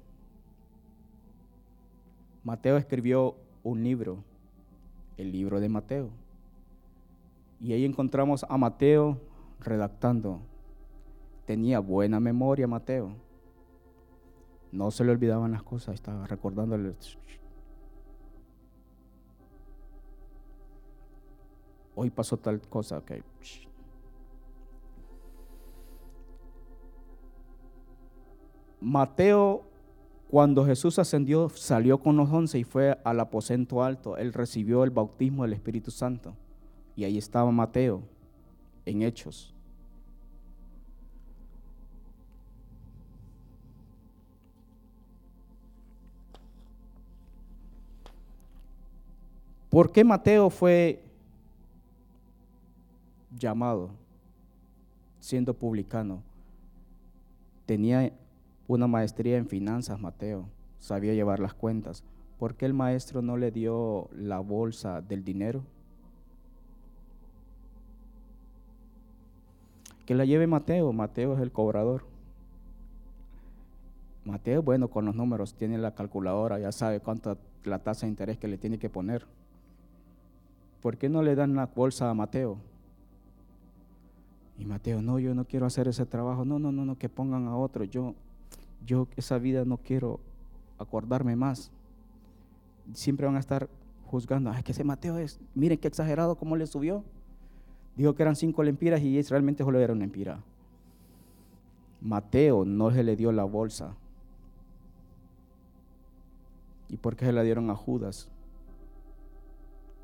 Mateo 2.44 2.78
escribió 2.78 3.36
un 3.64 3.84
libro, 3.84 4.24
el 5.18 5.32
libro 5.32 5.60
de 5.60 5.70
Mateo. 5.70 6.10
Y 7.64 7.72
ahí 7.72 7.86
encontramos 7.86 8.46
a 8.50 8.58
Mateo 8.58 9.22
redactando. 9.62 10.42
Tenía 11.46 11.80
buena 11.80 12.20
memoria 12.20 12.68
Mateo. 12.68 13.16
No 14.74 14.92
se 14.92 15.06
le 15.06 15.12
olvidaban 15.12 15.54
las 15.54 15.64
cosas, 15.64 15.96
estaba 15.96 16.28
recordándole. 16.28 16.94
Hoy 21.96 22.10
pasó 22.10 22.36
tal 22.36 22.60
cosa, 22.68 22.98
ok. 22.98 23.12
Mateo, 28.82 29.64
cuando 30.30 30.66
Jesús 30.66 31.00
ascendió, 31.00 31.48
salió 31.48 31.98
con 32.00 32.18
los 32.18 32.30
once 32.30 32.60
y 32.60 32.66
fue 32.66 33.00
al 33.06 33.22
aposento 33.22 33.84
alto. 33.84 34.18
Él 34.18 34.34
recibió 34.34 34.84
el 34.84 34.90
bautismo 34.90 35.44
del 35.44 35.54
Espíritu 35.54 35.90
Santo. 35.90 36.36
Y 36.96 37.04
ahí 37.04 37.18
estaba 37.18 37.52
Mateo, 37.52 38.04
en 38.86 39.02
Hechos. 39.02 39.54
¿Por 49.74 49.92
qué 49.92 50.04
Mateo 50.04 50.52
fue 50.52 51.04
llamado 53.36 53.90
siendo 55.20 55.56
publicano? 55.56 56.22
Tenía 57.66 58.14
una 58.68 58.86
maestría 58.86 59.38
en 59.38 59.48
finanzas, 59.48 60.00
Mateo, 60.00 60.48
sabía 60.78 61.16
llevar 61.16 61.40
las 61.40 61.56
cuentas. 61.56 62.04
¿Por 62.38 62.54
qué 62.54 62.68
el 62.68 62.74
maestro 62.76 63.24
no 63.24 63.36
le 63.36 63.50
dio 63.50 64.10
la 64.14 64.38
bolsa 64.38 65.02
del 65.02 65.24
dinero? 65.24 65.64
Que 70.06 70.16
la 70.16 70.26
lleve 70.26 70.48
Mateo, 70.48 70.92
Mateo 70.92 71.36
es 71.36 71.42
el 71.42 71.52
cobrador. 71.52 72.06
Mateo, 74.26 74.62
bueno, 74.62 74.90
con 74.90 75.06
los 75.06 75.16
números, 75.16 75.54
tiene 75.54 75.78
la 75.78 75.96
calculadora, 75.96 76.60
ya 76.60 76.72
sabe 76.72 77.00
cuánto 77.00 77.38
la 77.64 77.80
tasa 77.80 78.06
de 78.06 78.12
interés 78.12 78.38
que 78.38 78.48
le 78.48 78.58
tiene 78.58 78.78
que 78.78 78.90
poner. 78.90 79.26
¿Por 80.82 80.98
qué 80.98 81.10
no 81.10 81.22
le 81.24 81.36
dan 81.36 81.56
la 81.56 81.68
bolsa 81.68 82.10
a 82.10 82.14
Mateo? 82.14 82.58
Y 84.58 84.66
Mateo, 84.66 85.02
no, 85.02 85.20
yo 85.20 85.34
no 85.34 85.46
quiero 85.46 85.66
hacer 85.66 85.88
ese 85.88 86.06
trabajo. 86.06 86.46
No, 86.46 86.60
no, 86.60 86.72
no, 86.72 86.86
no, 86.86 86.98
que 86.98 87.10
pongan 87.10 87.48
a 87.48 87.56
otro. 87.56 87.84
Yo, 87.86 88.14
yo 88.86 89.08
esa 89.16 89.38
vida 89.38 89.66
no 89.66 89.78
quiero 89.78 90.20
acordarme 90.78 91.36
más. 91.36 91.72
Siempre 92.94 93.26
van 93.26 93.38
a 93.38 93.40
estar 93.40 93.70
juzgando, 94.08 94.52
ay, 94.52 94.62
que 94.62 94.74
ese 94.74 94.84
Mateo 94.84 95.18
es, 95.18 95.40
miren 95.56 95.80
qué 95.80 95.88
exagerado 95.88 96.36
cómo 96.36 96.56
le 96.56 96.68
subió. 96.68 97.04
Dijo 97.96 98.16
que 98.16 98.24
eran 98.24 98.36
cinco 98.36 98.64
lempiras 98.64 99.02
y 99.02 99.22
realmente 99.22 99.64
solo 99.64 99.80
era 99.80 99.94
una 99.94 100.02
lempira. 100.02 100.44
Mateo 102.02 102.66
no 102.66 102.92
se 102.92 103.04
le 103.04 103.16
dio 103.16 103.32
la 103.32 103.44
bolsa. 103.44 103.96
¿Y 106.90 106.98
por 106.98 107.16
qué 107.16 107.26
se 107.26 107.34
la 107.34 107.44
dieron 107.44 107.70
a 107.70 107.76
Judas? 107.76 108.30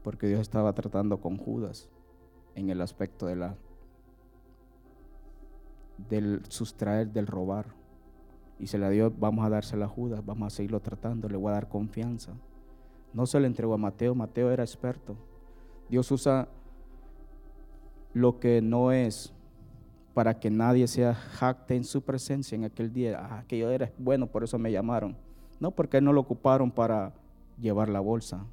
Porque 0.03 0.27
Dios 0.27 0.39
estaba 0.39 0.73
tratando 0.73 1.19
con 1.19 1.37
Judas 1.37 1.89
en 2.55 2.69
el 2.69 2.81
aspecto 2.81 3.25
de 3.25 3.35
la 3.35 3.55
del 6.09 6.41
sustraer, 6.47 7.11
del 7.11 7.27
robar 7.27 7.79
y 8.59 8.67
se 8.67 8.77
la 8.77 8.89
dio, 8.89 9.11
vamos 9.11 9.45
a 9.45 9.49
dársela 9.49 9.85
a 9.85 9.89
Judas, 9.89 10.25
vamos 10.25 10.47
a 10.47 10.55
seguirlo 10.55 10.81
tratando, 10.81 11.29
le 11.29 11.37
voy 11.37 11.49
a 11.49 11.53
dar 11.53 11.69
confianza. 11.69 12.33
No 13.13 13.25
se 13.25 13.39
le 13.39 13.47
entregó 13.47 13.73
a 13.73 13.77
Mateo, 13.77 14.15
Mateo 14.15 14.51
era 14.51 14.63
experto. 14.63 15.15
Dios 15.89 16.11
usa 16.11 16.49
lo 18.13 18.39
que 18.39 18.61
no 18.61 18.91
es 18.91 19.33
para 20.13 20.39
que 20.39 20.49
nadie 20.49 20.87
sea 20.87 21.13
jacte 21.13 21.75
en 21.75 21.83
su 21.83 22.01
presencia 22.01 22.55
en 22.55 22.65
aquel 22.65 22.91
día. 22.91 23.19
Ah, 23.21 23.43
que 23.47 23.57
yo 23.57 23.69
era 23.69 23.91
bueno, 23.97 24.27
por 24.27 24.43
eso 24.43 24.57
me 24.57 24.71
llamaron. 24.71 25.15
No, 25.59 25.71
porque 25.71 26.01
no 26.01 26.13
lo 26.13 26.21
ocuparon 26.21 26.71
para 26.71 27.13
llevar 27.59 27.89
la 27.89 27.99
bolsa. 27.99 28.45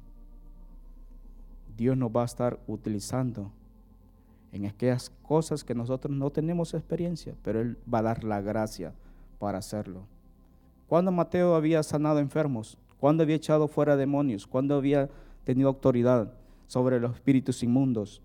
Dios 1.75 1.97
nos 1.97 2.09
va 2.09 2.23
a 2.23 2.25
estar 2.25 2.59
utilizando 2.67 3.51
en 4.51 4.65
aquellas 4.65 5.09
cosas 5.21 5.63
que 5.63 5.75
nosotros 5.75 6.15
no 6.15 6.31
tenemos 6.31 6.73
experiencia, 6.73 7.35
pero 7.43 7.61
Él 7.61 7.77
va 7.91 7.99
a 7.99 8.03
dar 8.03 8.23
la 8.23 8.41
gracia 8.41 8.93
para 9.39 9.59
hacerlo. 9.59 10.05
Cuando 10.87 11.11
Mateo 11.11 11.55
había 11.55 11.83
sanado 11.83 12.19
enfermos, 12.19 12.77
cuando 12.99 13.23
había 13.23 13.35
echado 13.35 13.67
fuera 13.67 13.95
demonios, 13.95 14.47
cuando 14.47 14.75
había 14.75 15.09
tenido 15.43 15.69
autoridad 15.69 16.33
sobre 16.67 16.99
los 16.99 17.15
espíritus 17.15 17.63
inmundos. 17.63 18.21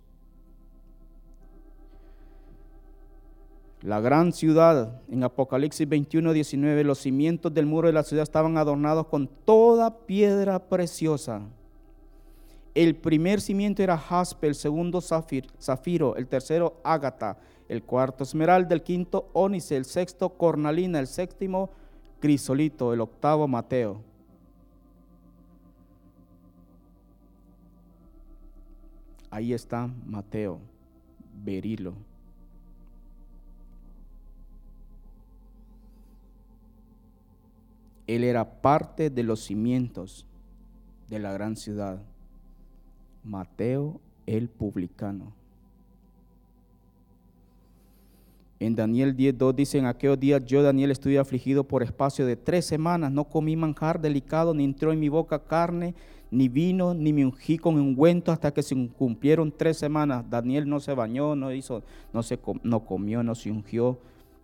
La 3.83 4.01
gran 4.01 4.33
ciudad, 4.33 5.03
en 5.09 5.25
Apocalipsis 5.25 5.89
21, 5.89 6.33
19, 6.33 6.85
los 6.85 6.99
cimientos 6.99 7.53
del 7.53 7.67
muro 7.67 7.89
de 7.89 7.93
la 7.93 8.05
ciudad 8.05 8.23
estaban 8.23 8.57
adornados 8.57 9.09
con 9.09 9.27
toda 9.27 10.07
piedra 10.07 10.61
preciosa. 10.61 11.43
El 12.75 12.95
primer 12.95 13.41
cimiento 13.41 13.83
era 13.83 13.99
jaspe, 13.99 14.47
el 14.47 14.55
segundo 14.55 15.01
zafiro, 15.01 16.15
el 16.15 16.29
tercero 16.29 16.81
ágata, 16.85 17.39
el 17.69 17.83
cuarto 17.83 18.23
esmeralda, 18.23 18.73
el 18.73 18.85
quinto 18.85 19.29
ónice, 19.33 19.77
el 19.77 19.85
sexto 19.85 20.29
cornalina, 20.31 21.01
el 21.01 21.09
séptimo 21.09 21.71
crisolito, 22.21 22.93
el 22.93 23.01
octavo 23.01 23.49
mateo. 23.49 24.01
Ahí 29.29 29.53
está 29.53 29.91
Mateo, 30.07 30.61
Berilo. 31.43 32.12
Él 38.07 38.25
era 38.25 38.61
parte 38.61 39.11
de 39.11 39.23
los 39.23 39.41
cimientos 39.45 40.27
de 41.09 41.19
la 41.19 41.33
gran 41.33 41.57
ciudad. 41.57 42.01
Mateo 43.25 44.01
el 44.27 44.49
publicano. 44.49 45.33
En 48.63 48.77
Daniel 48.77 49.17
10.2 49.17 49.55
dice, 49.55 49.79
en 49.79 49.87
aquellos 49.87 50.21
días 50.21 50.45
yo, 50.47 50.63
Daniel, 50.63 50.93
estuve 50.93 51.19
afligido 51.19 51.65
por 51.65 51.83
espacio 51.83 52.25
de 52.27 52.37
tres 52.37 52.65
semanas. 52.65 53.11
No 53.11 53.25
comí 53.25 53.57
manjar 53.57 54.01
delicado, 54.01 54.55
ni 54.55 54.63
entró 54.63 54.93
en 54.93 55.01
mi 55.01 55.09
boca 55.09 55.41
carne, 55.41 55.97
ni 56.31 56.49
vino, 56.49 56.95
ni 56.95 57.13
me 57.13 57.27
ungí 57.27 57.59
con 57.59 57.75
ungüento 57.75 58.31
hasta 58.31 58.55
que 58.55 58.63
se 58.63 58.77
cumplieron 58.97 59.51
tres 59.51 59.79
semanas. 59.79 60.25
Daniel 60.31 60.69
no 60.69 60.79
se 60.79 60.95
bañó, 60.95 61.35
no 61.35 61.53
hizo, 61.53 61.83
no, 62.13 62.23
se, 62.23 62.39
no 62.63 62.81
comió, 62.81 63.25
no 63.25 63.35
se 63.35 63.51
ungió, 63.51 63.99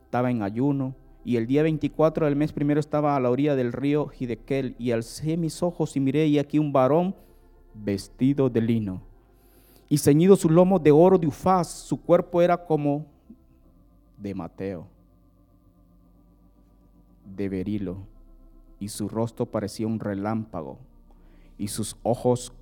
estaba 0.05 0.33
en 0.33 0.43
ayuno. 0.43 0.95
Y 1.29 1.37
el 1.37 1.47
día 1.47 1.63
24 1.63 2.25
del 2.25 2.37
mes 2.37 2.55
primero 2.55 2.81
estaba 2.81 3.15
a 3.15 3.21
la 3.21 3.29
orilla 3.29 3.55
del 3.55 3.75
río 3.75 4.09
Hidekel 4.19 4.75
y 4.79 4.93
alcé 4.93 5.37
mis 5.37 5.63
ojos 5.63 5.95
y 5.95 6.01
miré 6.01 6.27
y 6.27 6.39
aquí 6.39 6.59
un 6.59 6.73
varón 6.73 7.15
vestido 7.75 8.49
de 8.49 8.63
lino 8.63 9.03
y 9.91 9.99
ceñido 9.99 10.37
su 10.37 10.49
lomo 10.49 10.79
de 10.79 10.91
oro 10.91 11.19
de 11.19 11.27
ufaz. 11.27 11.69
Su 11.69 12.01
cuerpo 12.01 12.41
era 12.41 12.57
como 12.57 13.05
de 14.17 14.35
Mateo, 14.35 14.87
de 17.37 17.51
Berilo, 17.51 17.99
y 18.81 18.89
su 18.89 19.07
rostro 19.07 19.45
parecía 19.45 19.87
un 19.87 20.01
relámpago, 20.01 20.79
y 21.59 21.69
sus 21.69 21.95
ojos 22.05 22.55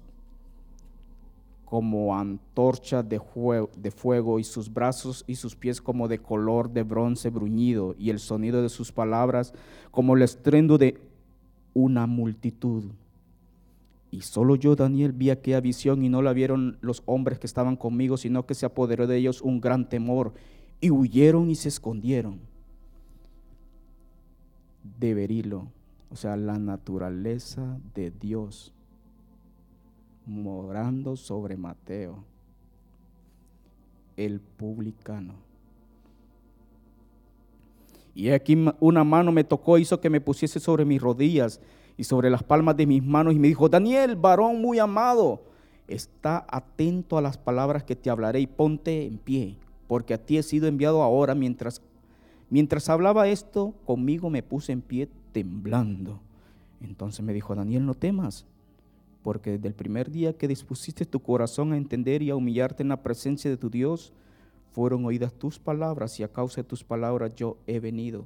como 1.66 2.16
antorchas 2.16 3.06
de, 3.06 3.20
de, 3.76 3.90
fuego, 3.90 4.38
y 4.38 4.44
sus 4.44 4.72
brazos 4.72 5.24
y 5.26 5.34
sus 5.34 5.56
pies 5.56 5.82
como 5.82 6.06
de 6.06 6.20
color 6.20 6.70
de 6.70 6.84
bronce 6.84 7.28
bruñido, 7.28 7.96
y 7.98 8.10
el 8.10 8.20
sonido 8.20 8.62
de 8.62 8.68
sus 8.68 8.92
palabras 8.92 9.52
como 9.90 10.14
el 10.16 10.22
estruendo 10.22 10.78
de 10.78 10.98
una 11.74 12.06
multitud. 12.06 12.84
Y 14.12 14.20
solo 14.20 14.54
yo, 14.54 14.76
Daniel, 14.76 15.12
vi 15.12 15.30
aquella 15.30 15.60
visión 15.60 16.04
y 16.04 16.08
no 16.08 16.22
la 16.22 16.32
vieron 16.32 16.78
los 16.80 17.02
hombres 17.04 17.40
que 17.40 17.48
estaban 17.48 17.74
conmigo, 17.74 18.16
sino 18.16 18.46
que 18.46 18.54
se 18.54 18.64
apoderó 18.64 19.08
de 19.08 19.16
ellos 19.16 19.42
un 19.42 19.60
gran 19.60 19.88
temor 19.88 20.34
y 20.80 20.90
huyeron 20.90 21.50
y 21.50 21.56
se 21.56 21.68
escondieron 21.68 22.38
de 25.00 25.14
Berilo, 25.14 25.66
o 26.10 26.16
sea, 26.16 26.36
la 26.36 26.60
naturaleza 26.60 27.78
de 27.92 28.12
Dios 28.12 28.72
morando 30.26 31.16
sobre 31.16 31.56
Mateo. 31.56 32.24
el 34.16 34.40
publicano. 34.40 35.34
Y 38.14 38.30
aquí 38.30 38.56
una 38.80 39.04
mano 39.04 39.30
me 39.30 39.44
tocó, 39.44 39.76
hizo 39.76 40.00
que 40.00 40.08
me 40.08 40.22
pusiese 40.22 40.58
sobre 40.58 40.86
mis 40.86 41.02
rodillas 41.02 41.60
y 41.98 42.04
sobre 42.04 42.30
las 42.30 42.42
palmas 42.42 42.78
de 42.78 42.86
mis 42.86 43.04
manos 43.04 43.34
y 43.34 43.38
me 43.38 43.48
dijo, 43.48 43.68
Daniel, 43.68 44.16
varón 44.16 44.62
muy 44.62 44.78
amado, 44.78 45.42
está 45.86 46.46
atento 46.48 47.18
a 47.18 47.20
las 47.20 47.36
palabras 47.36 47.84
que 47.84 47.94
te 47.94 48.08
hablaré 48.08 48.40
y 48.40 48.46
ponte 48.46 49.04
en 49.04 49.18
pie, 49.18 49.58
porque 49.86 50.14
a 50.14 50.18
ti 50.18 50.38
he 50.38 50.42
sido 50.42 50.66
enviado 50.66 51.02
ahora. 51.02 51.34
Mientras, 51.34 51.82
mientras 52.48 52.88
hablaba 52.88 53.28
esto, 53.28 53.74
conmigo 53.84 54.30
me 54.30 54.42
puse 54.42 54.72
en 54.72 54.80
pie 54.80 55.10
temblando. 55.32 56.20
Entonces 56.80 57.22
me 57.22 57.34
dijo, 57.34 57.54
Daniel, 57.54 57.84
no 57.84 57.92
temas, 57.92 58.46
porque 59.26 59.50
desde 59.50 59.66
el 59.66 59.74
primer 59.74 60.12
día 60.12 60.34
que 60.34 60.46
dispusiste 60.46 61.04
tu 61.04 61.18
corazón 61.18 61.72
a 61.72 61.76
entender 61.76 62.22
y 62.22 62.30
a 62.30 62.36
humillarte 62.36 62.84
en 62.84 62.90
la 62.90 63.02
presencia 63.02 63.50
de 63.50 63.56
tu 63.56 63.70
Dios, 63.70 64.12
fueron 64.70 65.04
oídas 65.04 65.34
tus 65.34 65.58
palabras 65.58 66.20
y 66.20 66.22
a 66.22 66.28
causa 66.28 66.62
de 66.62 66.68
tus 66.68 66.84
palabras 66.84 67.34
yo 67.34 67.56
he 67.66 67.80
venido. 67.80 68.24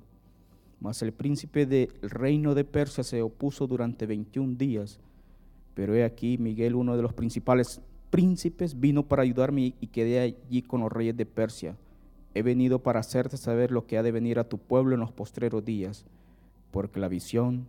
Mas 0.78 1.00
el 1.00 1.14
príncipe 1.14 1.64
del 1.64 1.88
reino 2.02 2.54
de 2.54 2.64
Persia 2.64 3.02
se 3.02 3.22
opuso 3.22 3.66
durante 3.66 4.04
21 4.04 4.58
días. 4.58 5.00
Pero 5.72 5.94
he 5.94 6.04
aquí, 6.04 6.36
Miguel, 6.36 6.74
uno 6.74 6.94
de 6.98 7.02
los 7.02 7.14
principales 7.14 7.80
príncipes, 8.10 8.78
vino 8.78 9.08
para 9.08 9.22
ayudarme 9.22 9.72
y 9.80 9.86
quedé 9.86 10.20
allí 10.20 10.60
con 10.60 10.82
los 10.82 10.92
reyes 10.92 11.16
de 11.16 11.24
Persia. 11.24 11.78
He 12.34 12.42
venido 12.42 12.80
para 12.80 13.00
hacerte 13.00 13.38
saber 13.38 13.70
lo 13.70 13.86
que 13.86 13.96
ha 13.96 14.02
de 14.02 14.12
venir 14.12 14.38
a 14.38 14.50
tu 14.50 14.58
pueblo 14.58 14.92
en 14.92 15.00
los 15.00 15.12
postreros 15.12 15.64
días, 15.64 16.04
porque 16.70 17.00
la 17.00 17.08
visión 17.08 17.66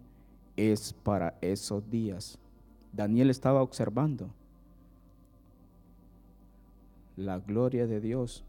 es 0.57 0.91
para 0.91 1.37
esos 1.39 1.89
días. 1.89 2.40
Daniel 2.93 3.29
estaba 3.29 3.61
observando 3.61 4.29
la 7.15 7.39
gloria 7.39 7.87
de 7.87 8.01
Dios. 8.01 8.43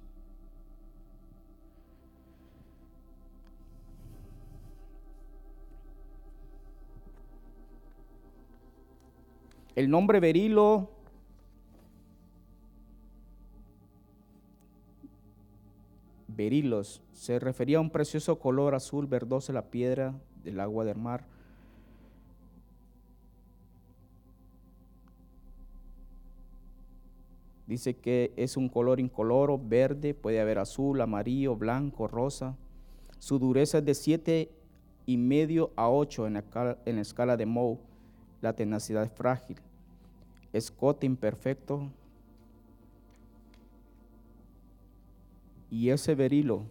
El 9.75 9.89
nombre 9.89 10.21
Berilo 10.21 10.91
Berilos 16.29 17.03
se 17.13 17.39
refería 17.39 17.79
a 17.79 17.81
un 17.81 17.91
precioso 17.91 18.39
color 18.39 18.75
azul 18.75 19.07
verdoso 19.07 19.53
la 19.53 19.71
piedra 19.71 20.15
del 20.43 20.61
agua 20.61 20.85
del 20.85 20.97
mar 20.97 21.25
Dice 27.73 27.95
que 27.95 28.35
es 28.37 28.59
un 28.59 28.69
color 28.69 29.01
incoloro, 29.01 29.59
verde, 29.59 30.13
puede 30.13 30.43
haber 30.43 30.59
azul, 30.59 31.01
amarillo, 31.01 31.57
blanco, 31.57 32.07
rosa. 32.07 32.55
Su 33.19 33.39
dureza 33.39 33.79
es 33.79 33.87
de 33.87 33.95
7 33.95 34.51
y 35.07 35.17
medio 35.17 35.73
a 35.75 35.89
8 35.89 36.27
en 36.27 36.35
la, 36.35 36.77
en 36.85 36.99
escala 36.99 37.39
de 37.39 37.47
Mohs. 37.47 37.79
La 38.43 38.53
tenacidad 38.53 39.05
es 39.05 39.13
frágil. 39.13 39.57
Escote 40.53 41.07
imperfecto. 41.07 41.91
Y 45.71 45.89
ese 45.89 46.15
berilo, 46.15 46.65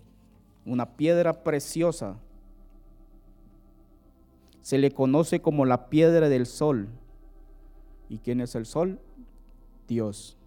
una 0.68 0.98
piedra 0.98 1.42
preciosa, 1.42 2.20
se 4.62 4.78
le 4.78 4.92
conoce 4.92 5.42
como 5.42 5.66
la 5.66 5.90
piedra 5.90 6.30
del 6.30 6.46
sol. 6.46 6.90
¿Y 8.08 8.20
quién 8.20 8.40
es 8.40 8.54
el 8.54 8.68
sol? 8.68 9.00
Dios. 9.88 10.38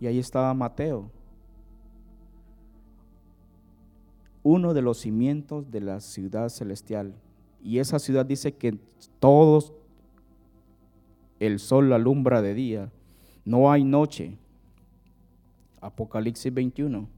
Y 0.00 0.06
ahí 0.06 0.18
estaba 0.18 0.54
Mateo, 0.54 1.10
uno 4.42 4.72
de 4.72 4.82
los 4.82 4.98
cimientos 4.98 5.70
de 5.70 5.80
la 5.80 6.00
ciudad 6.00 6.48
celestial. 6.48 7.14
Y 7.62 7.78
esa 7.78 7.98
ciudad 7.98 8.24
dice 8.24 8.54
que 8.54 8.78
todos 9.18 9.72
el 11.40 11.58
sol 11.58 11.92
alumbra 11.92 12.42
de 12.42 12.54
día, 12.54 12.92
no 13.44 13.70
hay 13.70 13.84
noche. 13.84 14.38
Apocalipsis 15.80 16.52
21. 16.52 17.08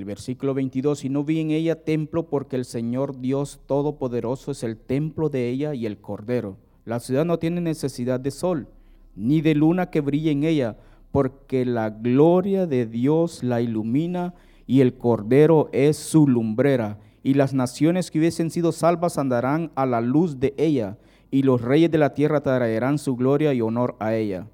El 0.00 0.06
versículo 0.06 0.54
22, 0.54 1.04
y 1.04 1.10
no 1.10 1.24
vi 1.24 1.40
en 1.40 1.50
ella 1.50 1.84
templo 1.84 2.26
porque 2.26 2.56
el 2.56 2.64
Señor 2.64 3.20
Dios 3.20 3.60
Todopoderoso 3.66 4.50
es 4.50 4.62
el 4.62 4.78
templo 4.78 5.28
de 5.28 5.50
ella 5.50 5.74
y 5.74 5.84
el 5.84 5.98
Cordero. 5.98 6.56
La 6.86 7.00
ciudad 7.00 7.26
no 7.26 7.38
tiene 7.38 7.60
necesidad 7.60 8.18
de 8.18 8.30
sol, 8.30 8.66
ni 9.14 9.42
de 9.42 9.54
luna 9.54 9.90
que 9.90 10.00
brille 10.00 10.30
en 10.30 10.44
ella, 10.44 10.78
porque 11.12 11.66
la 11.66 11.90
gloria 11.90 12.66
de 12.66 12.86
Dios 12.86 13.42
la 13.42 13.60
ilumina 13.60 14.32
y 14.66 14.80
el 14.80 14.94
Cordero 14.94 15.68
es 15.70 15.98
su 15.98 16.26
lumbrera. 16.26 16.98
Y 17.22 17.34
las 17.34 17.52
naciones 17.52 18.10
que 18.10 18.20
hubiesen 18.20 18.50
sido 18.50 18.72
salvas 18.72 19.18
andarán 19.18 19.70
a 19.74 19.84
la 19.84 20.00
luz 20.00 20.40
de 20.40 20.54
ella, 20.56 20.96
y 21.30 21.42
los 21.42 21.60
reyes 21.60 21.90
de 21.90 21.98
la 21.98 22.14
tierra 22.14 22.40
traerán 22.40 22.96
su 22.96 23.16
gloria 23.16 23.52
y 23.52 23.60
honor 23.60 23.96
a 24.00 24.14
ella. 24.14 24.46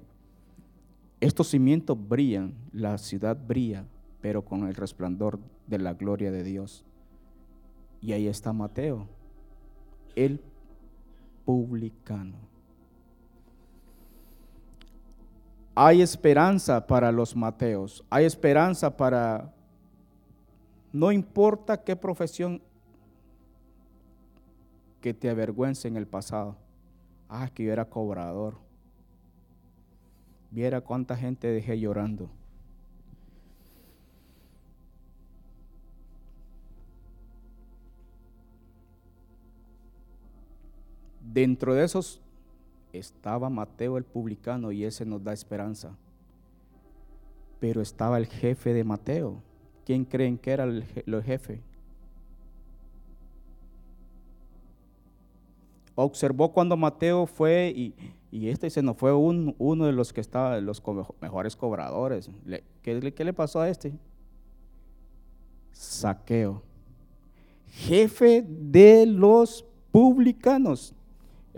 Estos 1.21 1.47
cimientos 1.47 1.97
brillan, 1.97 2.53
la 2.73 2.97
ciudad 2.97 3.37
brilla 3.47 3.85
pero 4.21 4.43
con 4.43 4.67
el 4.67 4.75
resplandor 4.75 5.39
de 5.67 5.79
la 5.79 5.93
gloria 5.93 6.31
de 6.31 6.43
Dios. 6.43 6.85
Y 8.01 8.13
ahí 8.13 8.27
está 8.27 8.53
Mateo, 8.53 9.07
el 10.15 10.41
publicano. 11.45 12.37
Hay 15.75 16.01
esperanza 16.01 16.85
para 16.87 17.11
los 17.11 17.35
Mateos, 17.35 18.03
hay 18.09 18.25
esperanza 18.25 18.97
para, 18.97 19.53
no 20.91 21.11
importa 21.11 21.83
qué 21.83 21.95
profesión 21.95 22.61
que 25.01 25.13
te 25.13 25.29
avergüence 25.29 25.87
en 25.87 25.97
el 25.97 26.07
pasado. 26.07 26.57
Ah, 27.29 27.49
que 27.53 27.63
yo 27.63 27.71
era 27.71 27.85
cobrador. 27.85 28.57
Viera 30.49 30.81
cuánta 30.81 31.15
gente 31.15 31.47
dejé 31.47 31.79
llorando. 31.79 32.29
Dentro 41.33 41.73
de 41.75 41.83
esos 41.83 42.21
estaba 42.93 43.49
Mateo 43.49 43.97
el 43.97 44.05
publicano 44.05 44.71
y 44.71 44.85
ese 44.85 45.05
nos 45.05 45.23
da 45.23 45.33
esperanza. 45.33 45.95
Pero 47.59 47.81
estaba 47.81 48.17
el 48.17 48.27
jefe 48.27 48.73
de 48.73 48.83
Mateo. 48.83 49.41
¿Quién 49.85 50.05
creen 50.05 50.37
que 50.37 50.51
era 50.51 50.63
el, 50.63 50.83
jefe? 51.23 51.61
Observó 55.95 56.51
cuando 56.53 56.77
Mateo 56.77 57.25
fue 57.25 57.73
y, 57.75 57.93
este 58.31 58.69
se 58.69 58.83
nos 58.83 58.97
fue 58.97 59.13
uno 59.13 59.85
de 59.85 59.91
los 59.91 60.13
que 60.13 60.21
estaba, 60.21 60.59
los 60.61 60.81
mejores 61.21 61.55
cobradores. 61.55 62.29
¿qué, 62.81 63.13
¿Qué 63.13 63.23
le 63.25 63.33
pasó 63.33 63.59
a 63.59 63.69
este? 63.69 63.93
Saqueo. 65.71 66.61
Jefe 67.67 68.45
de 68.47 69.05
los 69.05 69.65
publicanos 69.91 70.93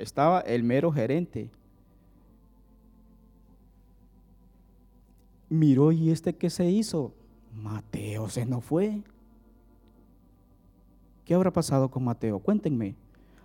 estaba 0.01 0.41
el 0.41 0.63
mero 0.63 0.91
gerente. 0.91 1.49
Miró, 5.49 5.91
¿y 5.91 6.11
este 6.11 6.35
qué 6.35 6.49
se 6.49 6.69
hizo? 6.69 7.13
Mateo 7.53 8.29
se 8.29 8.45
no 8.45 8.61
fue. 8.61 9.01
¿Qué 11.25 11.33
habrá 11.33 11.51
pasado 11.51 11.89
con 11.89 12.03
Mateo? 12.03 12.39
Cuéntenme. 12.39 12.95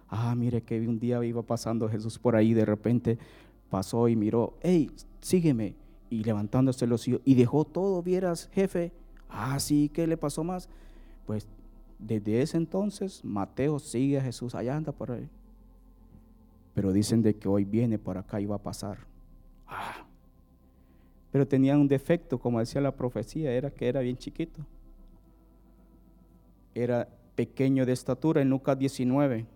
Ah, 0.09 0.35
mire 0.35 0.63
que 0.63 0.87
un 0.87 0.99
día 0.99 1.25
iba 1.25 1.43
pasando 1.43 1.89
Jesús 1.89 2.19
por 2.19 2.37
ahí, 2.37 2.55
de 2.55 2.65
repente 2.65 3.19
pasó 3.71 4.09
y 4.09 4.17
miró, 4.17 4.55
hey, 4.63 4.91
sígueme. 5.21 5.75
Y 6.11 6.23
levantándose 6.23 6.87
los 6.87 7.09
hijos, 7.09 7.23
y 7.25 7.35
dejó 7.35 7.65
todo, 7.65 8.03
vieras, 8.03 8.49
jefe. 8.53 8.93
Ah, 9.29 9.59
sí, 9.59 9.91
¿qué 9.93 10.07
le 10.07 10.17
pasó 10.17 10.45
más? 10.45 10.69
Pues 11.27 11.49
desde 11.99 12.43
ese 12.43 12.59
entonces, 12.59 13.25
Mateo 13.25 13.79
sigue 13.79 14.19
a 14.19 14.23
Jesús, 14.23 14.55
allá 14.55 14.77
anda 14.77 14.93
por 14.93 15.11
ahí 15.11 15.29
pero 16.75 16.93
dicen 16.93 17.23
de 17.23 17.37
que 17.37 17.49
hoy 17.49 17.65
viene 17.65 17.99
por 17.99 18.19
acá 18.19 18.41
y 18.41 18.47
va 18.47 18.57
a 18.57 18.63
pasar. 18.63 18.99
Ah. 19.67 20.05
Pero 21.31 21.47
tenía 21.47 21.77
un 21.77 21.89
defecto, 21.89 22.39
como 22.39 22.59
decía 22.59 22.81
la 22.81 22.93
profecía, 22.93 23.53
era 23.53 23.71
que 23.71 23.89
era 23.89 24.01
bien 24.01 24.17
chiquito. 24.17 24.65
Era 26.75 27.09
pequeño 27.37 27.87
de 27.87 27.93
estatura 27.93 28.43
en 28.43 28.51
Lucas 28.51 28.79
19. 28.79 29.47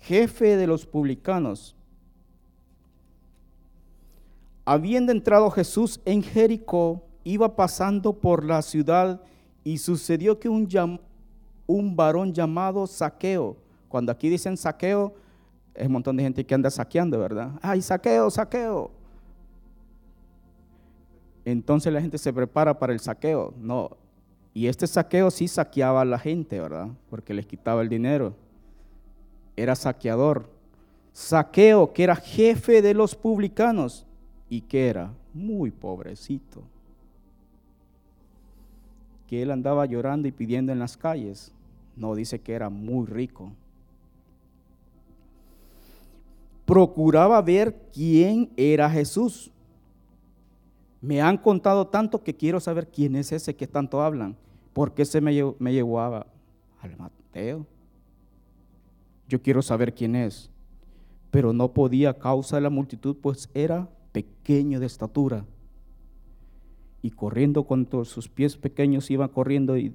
Jefe 0.00 0.56
de 0.56 0.66
los 0.66 0.86
publicanos. 0.86 1.74
Habiendo 4.64 5.12
entrado 5.12 5.50
Jesús 5.50 6.00
en 6.04 6.22
Jericó, 6.22 7.02
iba 7.24 7.56
pasando 7.56 8.12
por 8.12 8.44
la 8.44 8.62
ciudad 8.62 9.20
de 9.20 9.33
y 9.64 9.78
sucedió 9.78 10.38
que 10.38 10.48
un, 10.48 10.68
un 11.66 11.96
varón 11.96 12.32
llamado 12.32 12.86
Saqueo, 12.86 13.56
cuando 13.88 14.12
aquí 14.12 14.28
dicen 14.28 14.56
saqueo, 14.56 15.14
es 15.74 15.86
un 15.86 15.92
montón 15.92 16.16
de 16.16 16.22
gente 16.22 16.44
que 16.44 16.54
anda 16.54 16.70
saqueando, 16.70 17.18
¿verdad? 17.18 17.52
¡Ay, 17.62 17.80
saqueo, 17.82 18.30
saqueo! 18.30 18.90
Entonces 21.44 21.92
la 21.92 22.00
gente 22.00 22.18
se 22.18 22.32
prepara 22.32 22.78
para 22.78 22.92
el 22.92 23.00
saqueo. 23.00 23.54
No, 23.58 23.90
y 24.54 24.68
este 24.68 24.86
saqueo 24.86 25.30
sí 25.30 25.48
saqueaba 25.48 26.02
a 26.02 26.04
la 26.04 26.18
gente, 26.18 26.60
¿verdad? 26.60 26.88
Porque 27.10 27.34
les 27.34 27.44
quitaba 27.44 27.82
el 27.82 27.88
dinero. 27.88 28.34
Era 29.56 29.74
saqueador. 29.74 30.48
Saqueo, 31.12 31.92
que 31.92 32.04
era 32.04 32.16
jefe 32.16 32.80
de 32.80 32.94
los 32.94 33.14
publicanos 33.16 34.06
y 34.48 34.60
que 34.60 34.88
era 34.88 35.12
muy 35.32 35.72
pobrecito. 35.72 36.62
Que 39.26 39.42
él 39.42 39.50
andaba 39.50 39.86
llorando 39.86 40.28
y 40.28 40.32
pidiendo 40.32 40.72
en 40.72 40.78
las 40.78 40.96
calles. 40.96 41.52
No, 41.96 42.14
dice 42.14 42.40
que 42.40 42.52
era 42.52 42.70
muy 42.70 43.06
rico. 43.06 43.52
Procuraba 46.64 47.40
ver 47.42 47.74
quién 47.92 48.50
era 48.56 48.88
Jesús. 48.90 49.50
Me 51.00 51.20
han 51.20 51.36
contado 51.36 51.86
tanto 51.86 52.22
que 52.22 52.34
quiero 52.34 52.60
saber 52.60 52.88
quién 52.88 53.16
es 53.16 53.30
ese 53.32 53.54
que 53.54 53.66
tanto 53.66 54.02
hablan. 54.02 54.36
¿Por 54.72 54.92
qué 54.94 55.04
se 55.04 55.20
me, 55.20 55.34
llevó, 55.34 56.00
al 56.00 56.96
Mateo? 56.96 57.66
Yo 59.28 59.40
quiero 59.42 59.62
saber 59.62 59.94
quién 59.94 60.16
es. 60.16 60.50
Pero 61.30 61.52
no 61.52 61.72
podía 61.72 62.10
a 62.10 62.18
causa 62.18 62.56
de 62.56 62.62
la 62.62 62.70
multitud, 62.70 63.16
pues 63.20 63.50
era 63.54 63.88
pequeño 64.12 64.80
de 64.80 64.86
estatura. 64.86 65.44
Y 67.04 67.10
corriendo 67.10 67.64
con 67.64 67.86
sus 68.04 68.28
pies 68.28 68.56
pequeños 68.56 69.10
iba 69.10 69.28
corriendo 69.28 69.76
y, 69.76 69.94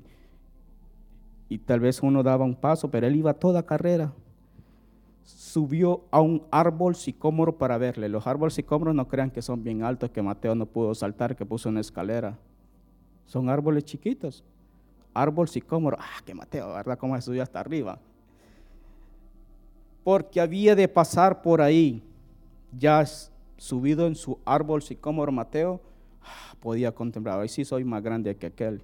y 1.49 1.57
tal 1.57 1.79
vez 1.79 2.01
uno 2.03 2.21
daba 2.21 2.45
un 2.45 2.55
paso, 2.55 2.89
pero 2.89 3.07
él 3.07 3.15
iba 3.15 3.33
toda 3.33 3.65
carrera. 3.65 4.13
Subió 5.23 6.05
a 6.11 6.21
un 6.21 6.43
árbol 6.51 6.95
sicómoro 6.95 7.57
para 7.57 7.77
verle. 7.77 8.09
Los 8.09 8.27
árboles 8.27 8.53
sicómoros 8.53 8.95
no 8.95 9.07
crean 9.07 9.31
que 9.31 9.41
son 9.41 9.63
bien 9.63 9.83
altos, 9.83 10.11
que 10.11 10.21
Mateo 10.21 10.55
no 10.55 10.67
pudo 10.67 10.93
saltar, 10.93 11.35
que 11.35 11.45
puso 11.45 11.69
una 11.69 11.81
escalera. 11.81 12.37
Son 13.25 13.49
árboles 13.49 13.85
chiquitos 13.85 14.43
árbol 15.13 15.47
sicómoro. 15.47 15.97
Ah, 15.99 16.21
que 16.25 16.33
Mateo, 16.33 16.73
¿verdad? 16.73 16.97
¿Cómo 16.97 17.15
se 17.15 17.21
subió 17.23 17.43
hasta 17.43 17.59
arriba? 17.59 17.99
Porque 20.03 20.39
había 20.41 20.75
de 20.75 20.87
pasar 20.87 21.41
por 21.41 21.61
ahí, 21.61 22.01
ya 22.77 23.03
subido 23.57 24.07
en 24.07 24.15
su 24.15 24.39
árbol 24.45 24.81
sicómoro 24.81 25.31
Mateo, 25.31 25.81
podía 26.59 26.93
contemplar, 26.93 27.39
hoy 27.39 27.49
sí 27.49 27.65
soy 27.65 27.83
más 27.83 28.03
grande 28.03 28.35
que 28.35 28.47
aquel. 28.47 28.81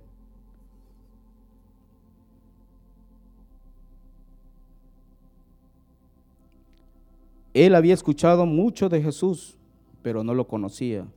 Él 7.54 7.74
había 7.74 7.94
escuchado 7.94 8.46
mucho 8.46 8.90
de 8.90 9.02
Jesús, 9.02 9.58
pero 10.02 10.24
no 10.24 10.34
lo 10.34 10.46
conocía. 10.46 11.08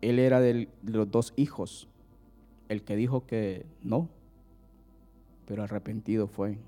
Él 0.00 0.18
era 0.18 0.40
de 0.40 0.68
los 0.82 1.10
dos 1.10 1.34
hijos 1.36 1.88
el 2.68 2.82
que 2.82 2.96
dijo 2.96 3.26
que 3.26 3.66
no, 3.82 4.08
pero 5.46 5.62
arrepentido 5.62 6.26
fue. 6.26 6.58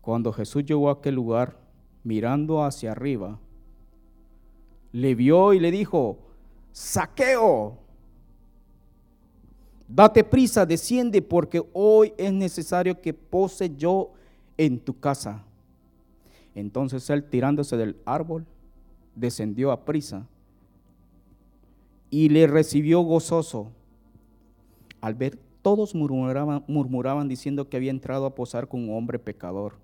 Cuando 0.00 0.32
Jesús 0.32 0.64
llegó 0.64 0.88
a 0.88 0.94
aquel 0.94 1.16
lugar, 1.16 1.58
mirando 2.04 2.64
hacia 2.64 2.92
arriba, 2.92 3.38
le 4.98 5.14
vio 5.14 5.52
y 5.52 5.60
le 5.60 5.70
dijo, 5.70 6.18
saqueo, 6.72 7.78
date 9.86 10.24
prisa, 10.24 10.66
desciende, 10.66 11.22
porque 11.22 11.62
hoy 11.72 12.12
es 12.18 12.32
necesario 12.32 13.00
que 13.00 13.14
pose 13.14 13.74
yo 13.76 14.10
en 14.56 14.80
tu 14.80 14.98
casa. 14.98 15.44
Entonces 16.52 17.08
él, 17.10 17.22
tirándose 17.22 17.76
del 17.76 17.96
árbol, 18.04 18.44
descendió 19.14 19.70
a 19.70 19.84
prisa 19.84 20.26
y 22.10 22.28
le 22.28 22.48
recibió 22.48 23.00
gozoso. 23.02 23.70
Al 25.00 25.14
ver, 25.14 25.38
todos 25.62 25.94
murmuraban, 25.94 26.64
murmuraban 26.66 27.28
diciendo 27.28 27.68
que 27.68 27.76
había 27.76 27.92
entrado 27.92 28.26
a 28.26 28.34
posar 28.34 28.66
con 28.66 28.88
un 28.88 28.96
hombre 28.96 29.20
pecador. 29.20 29.74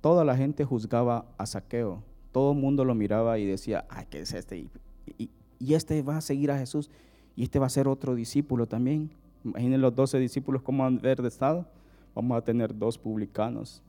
Toda 0.00 0.24
la 0.24 0.36
gente 0.36 0.64
juzgaba 0.64 1.26
a 1.38 1.46
Saqueo. 1.46 2.02
Todo 2.32 2.52
el 2.52 2.58
mundo 2.58 2.84
lo 2.84 2.94
miraba 2.94 3.38
y 3.38 3.46
decía, 3.46 3.84
ay, 3.88 4.06
¿qué 4.10 4.20
es 4.20 4.32
este? 4.32 4.66
Y, 5.18 5.30
este 5.74 6.02
va 6.02 6.16
a 6.16 6.20
seguir 6.20 6.50
a 6.50 6.58
Jesús. 6.58 6.90
Y 7.36 7.44
este 7.44 7.58
va 7.58 7.66
a 7.66 7.70
ser 7.70 7.86
otro 7.86 8.14
discípulo 8.14 8.66
también. 8.66 9.10
Imaginen 9.44 9.80
los 9.80 9.94
doce 9.94 10.18
discípulos 10.18 10.62
cómo 10.62 10.84
han 10.84 10.98
de 10.98 11.12
estado. 11.28 11.66
Vamos 12.14 12.36
a 12.36 12.42
tener 12.42 12.76
dos 12.76 12.98
publicanos. 12.98 13.82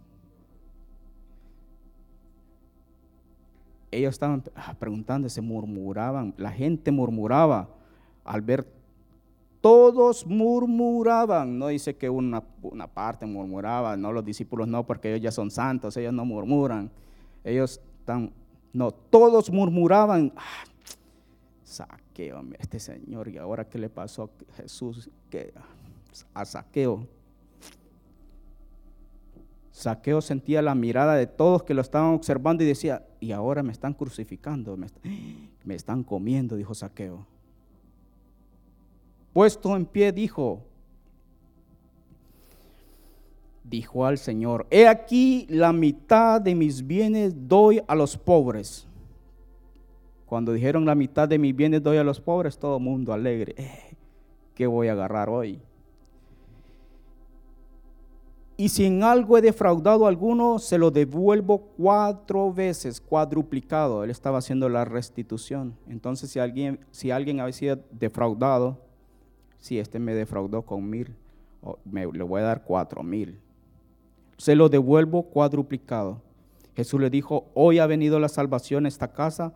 ellos 3.94 4.14
estaban 4.14 4.44
ah, 4.56 4.74
preguntando, 4.78 5.30
se 5.30 5.41
murmuraban, 5.41 6.34
la 6.38 6.52
gente 6.52 6.91
murmuraba 6.91 7.70
al 8.26 8.41
ver, 8.41 8.66
todos 9.62 10.26
murmuraban, 10.26 11.58
no 11.58 11.68
dice 11.68 11.96
que 11.96 12.10
una, 12.10 12.44
una, 12.62 12.88
parte 12.88 13.26
murmuraba, 13.26 13.96
no 13.96 14.12
los 14.12 14.26
discípulos 14.26 14.68
no, 14.68 14.86
porque 14.86 15.10
ellos 15.10 15.22
ya 15.22 15.32
son 15.32 15.52
santos, 15.52 15.96
ellos 15.96 16.14
no 16.14 16.26
murmuran, 16.26 16.89
ellos 17.44 17.80
no, 18.74 18.91
todos 18.91 19.49
murmuraban, 19.51 20.34
ah, 20.36 20.64
saqueo, 21.64 22.43
este 22.60 22.80
señor, 22.80 23.28
y 23.28 23.38
ahora 23.38 23.68
qué 23.68 23.78
le 23.78 23.89
pasó 23.89 24.24
a 24.24 24.54
Jesús, 24.56 25.10
que 25.30 25.54
a 26.34 26.45
saqueo. 26.45 27.08
Saqueo 29.72 30.22
sentía 30.22 30.62
la 30.62 30.76
mirada 30.76 31.16
de 31.16 31.26
todos 31.26 31.64
que 31.64 31.74
lo 31.74 31.82
estaban 31.82 32.14
observando 32.14 32.64
y 32.64 32.68
decía, 32.68 33.06
y 33.20 33.32
ahora 33.32 33.64
me 33.64 33.72
están 33.72 33.93
crucificando, 33.93 34.78
me, 34.78 35.76
están 35.76 36.04
comiendo, 36.04 36.56
dijo 36.56 36.76
Saqueo. 36.76 37.26
Puesto 39.34 39.76
en 39.76 39.88
pie, 39.88 40.12
dijo, 40.12 40.64
dijo 43.64 44.05
al 44.05 44.18
Señor, 44.18 44.68
he 44.70 44.88
aquí 44.88 45.45
la 45.49 45.74
mitad 45.74 46.41
de 46.41 46.55
mis 46.55 46.86
bienes 46.86 47.47
doy 47.47 47.82
a 47.88 47.95
los 47.95 48.18
pobres. 48.18 48.88
Cuando 50.26 50.51
dijeron 50.53 50.86
la 50.86 50.95
mitad 50.95 51.28
de 51.28 51.38
mis 51.38 51.55
bienes 51.55 51.84
doy 51.84 51.97
a 51.97 52.03
los 52.03 52.20
pobres, 52.20 52.57
todo 52.57 52.80
mundo 52.80 53.14
alegre. 53.14 53.53
Eh, 53.57 53.95
¿Qué 54.55 54.68
voy 54.68 54.88
a 54.88 54.93
agarrar 54.93 55.30
hoy? 55.30 55.59
Y 58.55 58.70
si 58.70 58.86
en 58.86 59.03
algo 59.03 59.38
he 59.38 59.41
defraudado 59.41 60.05
a 60.05 60.09
alguno, 60.09 60.59
se 60.59 60.78
lo 60.78 60.91
devuelvo 60.91 61.59
cuatro 61.76 62.53
veces, 62.53 63.01
cuadruplicado. 63.01 64.03
Él 64.03 64.11
estaba 64.11 64.38
haciendo 64.38 64.70
la 64.70 64.86
restitución. 64.86 65.76
Entonces, 65.88 66.30
si 66.30 66.39
alguien, 66.39 66.80
si 66.91 67.09
alguien 67.09 67.39
había 67.39 67.53
sido 67.53 67.80
defraudado, 67.91 68.78
si 69.57 69.80
este 69.80 69.97
me 69.97 70.14
defraudó 70.14 70.61
con 70.61 70.88
mil, 70.88 71.16
me, 71.84 72.05
le 72.11 72.24
voy 72.24 72.41
a 72.41 72.45
dar 72.45 72.64
cuatro 72.64 73.01
mil. 73.01 73.39
Se 74.44 74.58
lo 74.58 74.68
devuelvo 74.68 75.24
cuadruplicado. 75.30 76.22
Jesús 76.76 77.00
le 77.00 77.10
dijo, 77.10 77.50
hoy 77.54 77.80
ha 77.80 77.88
venido 77.88 78.20
la 78.20 78.28
salvación 78.28 78.84
a 78.84 78.89
esta 78.89 79.14
casa, 79.14 79.54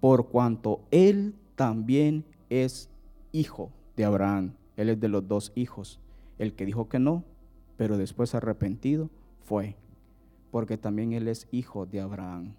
por 0.00 0.30
cuanto 0.30 0.80
él 0.90 1.34
también 1.54 2.24
es 2.48 2.88
hijo 3.30 3.72
de 3.94 4.06
Abraham. 4.06 4.54
Él 4.78 4.88
es 4.88 4.98
de 4.98 5.08
los 5.08 5.28
dos 5.28 5.52
hijos. 5.54 6.00
El 6.38 6.54
que 6.54 6.64
dijo 6.64 6.88
que 6.88 6.98
no, 6.98 7.24
pero 7.76 7.98
después 7.98 8.34
arrepentido 8.34 9.10
fue, 9.44 9.76
porque 10.50 10.78
también 10.78 11.12
él 11.12 11.28
es 11.28 11.46
hijo 11.50 11.84
de 11.84 12.00
Abraham. 12.00 12.54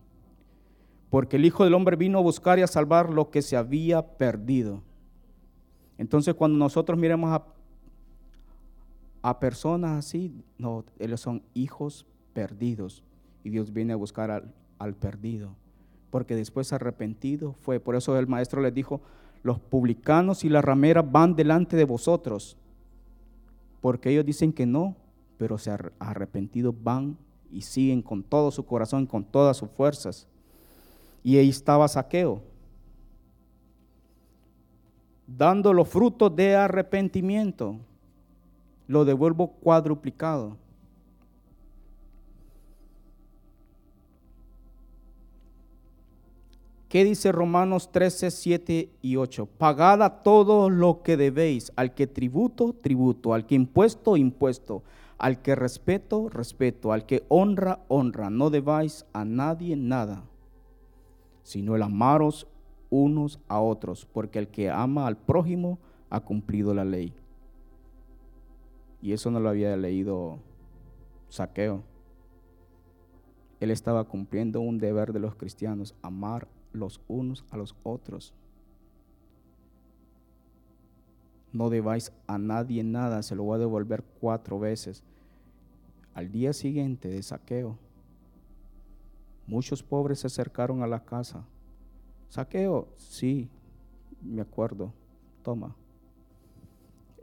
Porque 1.10 1.38
el 1.38 1.46
Hijo 1.46 1.64
del 1.64 1.74
Hombre 1.74 1.96
vino 1.96 2.20
a 2.20 2.22
buscar 2.22 2.60
y 2.60 2.62
a 2.62 2.68
salvar 2.68 3.10
lo 3.10 3.32
que 3.32 3.42
se 3.42 3.58
había 3.58 4.16
perdido. 4.16 4.84
Entonces 5.98 6.36
cuando 6.36 6.56
nosotros 6.56 7.00
miremos 7.00 7.32
a, 7.32 7.53
a 9.24 9.40
personas 9.40 9.98
así, 9.98 10.32
no, 10.60 10.86
ellos 11.00 11.22
son 11.22 11.42
hijos 11.56 12.06
perdidos. 12.34 13.04
Y 13.44 13.50
Dios 13.50 13.74
viene 13.74 13.94
a 13.94 13.96
buscar 13.96 14.30
al, 14.30 14.54
al 14.78 14.94
perdido. 14.94 15.56
Porque 16.12 16.36
después 16.36 16.72
arrepentido 16.74 17.54
fue. 17.54 17.80
Por 17.80 17.96
eso 17.96 18.18
el 18.20 18.28
maestro 18.28 18.62
les 18.62 18.74
dijo, 18.74 19.02
los 19.42 19.60
publicanos 19.60 20.44
y 20.44 20.50
las 20.50 20.64
rameras 20.64 21.10
van 21.10 21.36
delante 21.36 21.76
de 21.76 21.86
vosotros. 21.86 22.58
Porque 23.82 24.12
ellos 24.12 24.26
dicen 24.26 24.54
que 24.54 24.66
no, 24.66 24.96
pero 25.38 25.58
se 25.58 25.72
arrepentidos 26.00 26.76
van 26.84 27.18
y 27.52 27.62
siguen 27.62 28.02
con 28.02 28.24
todo 28.24 28.52
su 28.52 28.66
corazón, 28.66 29.06
con 29.06 29.24
todas 29.24 29.58
sus 29.58 29.70
fuerzas. 29.70 30.28
Y 31.24 31.38
ahí 31.38 31.50
estaba 31.50 31.88
Saqueo, 31.88 32.42
dando 35.26 35.72
los 35.74 35.88
frutos 35.88 36.36
de 36.36 36.56
arrepentimiento. 36.56 37.78
Lo 38.88 39.06
devuelvo 39.06 39.48
cuadruplicado. 39.48 40.58
¿Qué 46.94 47.04
dice 47.04 47.32
Romanos 47.32 47.92
13, 47.92 48.30
7 48.30 48.90
y 49.02 49.16
8? 49.16 49.48
Pagad 49.58 50.04
a 50.04 50.22
todo 50.22 50.70
lo 50.70 51.02
que 51.02 51.18
debéis, 51.18 51.72
al 51.76 51.96
que 51.96 52.06
tributo, 52.06 52.74
tributo, 52.74 53.34
al 53.34 53.48
que 53.48 53.56
impuesto, 53.56 54.16
impuesto, 54.16 54.84
al 55.18 55.42
que 55.42 55.56
respeto, 55.56 56.30
respeto, 56.30 56.94
al 56.94 57.08
que 57.08 57.24
honra, 57.30 57.80
honra. 57.88 58.30
No 58.30 58.52
debáis 58.52 59.08
a 59.12 59.26
nadie 59.26 59.76
nada, 59.76 60.24
sino 61.42 61.76
el 61.76 61.82
amaros 61.82 62.46
unos 62.92 63.40
a 63.48 63.60
otros, 63.60 64.06
porque 64.06 64.38
el 64.38 64.50
que 64.50 64.70
ama 64.70 65.08
al 65.08 65.18
prójimo 65.18 65.80
ha 66.12 66.20
cumplido 66.20 66.76
la 66.76 66.86
ley. 66.86 67.12
Y 69.04 69.12
eso 69.12 69.30
no 69.30 69.42
lo 69.42 69.50
había 69.50 69.76
leído 69.76 70.40
Saqueo. 71.28 71.84
Él 73.60 73.70
estaba 73.70 74.06
cumpliendo 74.06 74.62
un 74.62 74.78
deber 74.78 75.12
de 75.12 75.20
los 75.20 75.36
cristianos, 75.36 75.94
amar 76.02 76.48
los 76.72 77.02
unos 77.10 77.44
a 77.52 77.58
los 77.58 77.76
otros. 77.84 78.34
No 81.52 81.70
debáis 81.70 82.14
a 82.28 82.38
nadie 82.38 82.82
nada, 82.86 83.22
se 83.24 83.36
lo 83.36 83.44
voy 83.44 83.58
a 83.58 83.60
devolver 83.60 84.06
cuatro 84.22 84.58
veces. 84.58 85.04
Al 86.14 86.32
día 86.32 86.54
siguiente 86.54 87.10
de 87.10 87.22
saqueo, 87.22 87.78
muchos 89.48 89.84
pobres 89.84 90.22
se 90.22 90.28
acercaron 90.28 90.82
a 90.82 90.88
la 90.88 91.04
casa. 91.04 91.46
Saqueo, 92.30 92.88
sí, 92.96 93.50
me 94.22 94.42
acuerdo, 94.42 94.94
toma. 95.44 95.76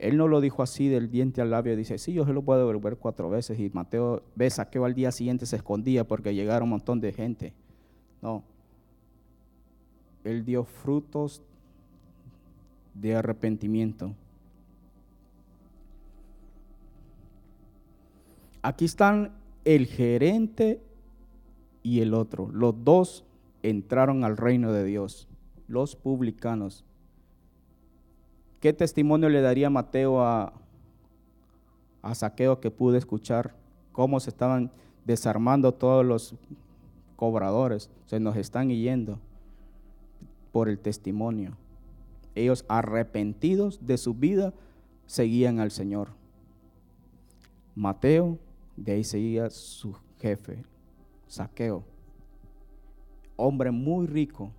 Él 0.01 0.17
no 0.17 0.29
lo 0.29 0.41
dijo 0.41 0.63
así 0.63 0.89
del 0.89 1.11
diente 1.11 1.43
al 1.43 1.51
labio, 1.51 1.77
dice, 1.77 1.99
sí, 1.99 2.15
yo 2.15 2.25
se 2.25 2.33
lo 2.33 2.43
puedo 2.43 2.59
devolver 2.61 2.97
cuatro 2.97 3.29
veces. 3.29 3.61
Y 3.61 3.69
Mateo 3.71 4.23
ve, 4.35 4.49
saqueo 4.49 4.87
al 4.87 4.95
día 4.95 5.13
siguiente 5.13 5.45
se 5.45 5.57
escondía 5.57 6.09
porque 6.09 6.35
llegaron 6.35 6.65
un 6.65 6.71
montón 6.71 7.01
de 7.01 7.13
gente. 7.13 7.53
No, 8.23 8.43
él 10.25 10.45
dio 10.45 10.65
frutos 10.65 11.43
de 12.95 13.15
arrepentimiento. 13.15 14.15
Aquí 18.63 18.87
están 18.87 19.33
el 19.65 19.87
gerente 19.87 20.83
y 21.83 22.01
el 22.01 22.15
otro. 22.15 22.49
Los 22.53 22.85
dos 22.85 23.25
entraron 23.63 24.25
al 24.25 24.39
reino 24.39 24.73
de 24.73 24.85
Dios, 24.85 25.29
los 25.69 25.95
publicanos. 25.95 26.85
¿Qué 28.61 28.75
testimonio 28.75 29.31
le 29.31 29.41
daría 29.41 29.71
Mateo 29.71 30.21
a, 30.21 30.53
a 32.03 32.15
Saqueo 32.15 32.61
que 32.61 32.71
pude 32.71 32.99
escuchar 32.99 33.55
cómo 33.93 34.21
se 34.21 34.29
estaban 34.29 34.71
desarmando 35.07 35.73
todos 35.73 36.05
los 36.05 36.35
cobradores? 37.17 37.91
Se 38.05 38.21
nos 38.21 38.37
están 38.37 38.69
yendo 38.69 39.19
por 40.53 40.69
el 40.69 40.79
testimonio. 40.79 41.57
Ellos 42.35 42.67
arrepentidos 42.69 43.87
de 43.87 43.97
su 43.97 44.13
vida 44.13 44.53
seguían 45.07 45.59
al 45.59 45.71
Señor. 45.71 46.09
Mateo, 47.75 48.39
de 48.77 48.93
ahí 48.93 49.05
seguía 49.05 49.49
su 49.49 49.97
jefe, 50.19 50.65
Saqueo, 51.29 51.83
hombre 53.37 53.71
muy 53.71 54.07
rico. 54.07 54.53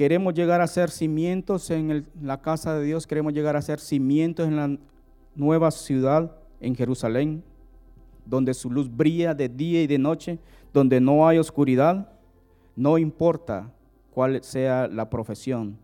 Queremos 0.00 0.32
llegar 0.32 0.62
a 0.62 0.66
ser 0.66 0.90
cimientos 0.90 1.68
en 1.68 2.06
la 2.22 2.40
casa 2.40 2.74
de 2.74 2.86
Dios, 2.86 3.06
queremos 3.06 3.34
llegar 3.34 3.54
a 3.54 3.60
ser 3.60 3.78
cimientos 3.78 4.48
en 4.48 4.56
la 4.56 4.78
nueva 5.34 5.70
ciudad, 5.70 6.34
en 6.58 6.74
Jerusalén, 6.74 7.44
donde 8.24 8.54
su 8.54 8.70
luz 8.70 8.90
brilla 8.90 9.34
de 9.34 9.50
día 9.50 9.82
y 9.82 9.86
de 9.86 9.98
noche, 9.98 10.38
donde 10.72 11.02
no 11.02 11.28
hay 11.28 11.36
oscuridad, 11.36 12.10
no 12.76 12.96
importa 12.96 13.70
cuál 14.10 14.42
sea 14.42 14.88
la 14.88 15.10
profesión, 15.10 15.76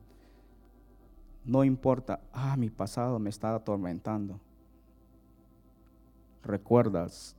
no 1.45 1.63
importa, 1.63 2.19
ah, 2.33 2.57
mi 2.57 2.71
pasado 2.71 3.19
me 3.19 3.29
está 3.29 3.55
atormentando. 3.55 4.41
Recuerdas 6.43 7.37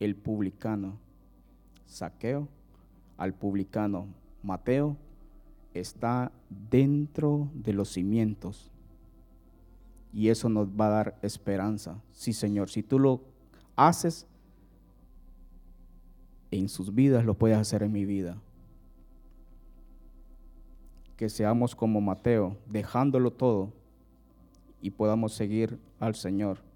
el 0.00 0.14
publicano 0.14 0.98
Saqueo, 1.86 2.46
al 3.16 3.32
publicano 3.32 4.06
Mateo, 4.42 4.94
está 5.80 6.32
dentro 6.70 7.50
de 7.54 7.72
los 7.72 7.90
cimientos. 7.90 8.70
Y 10.12 10.28
eso 10.28 10.48
nos 10.48 10.68
va 10.68 10.86
a 10.86 10.90
dar 10.90 11.18
esperanza. 11.22 12.00
Sí, 12.12 12.32
Señor, 12.32 12.70
si 12.70 12.82
tú 12.82 12.98
lo 12.98 13.20
haces, 13.76 14.26
en 16.50 16.68
sus 16.68 16.94
vidas 16.94 17.24
lo 17.24 17.34
puedes 17.34 17.58
hacer 17.58 17.82
en 17.82 17.92
mi 17.92 18.04
vida. 18.04 18.38
Que 21.16 21.28
seamos 21.28 21.74
como 21.74 22.00
Mateo, 22.00 22.56
dejándolo 22.66 23.32
todo 23.32 23.72
y 24.80 24.90
podamos 24.90 25.34
seguir 25.34 25.78
al 25.98 26.14
Señor. 26.14 26.67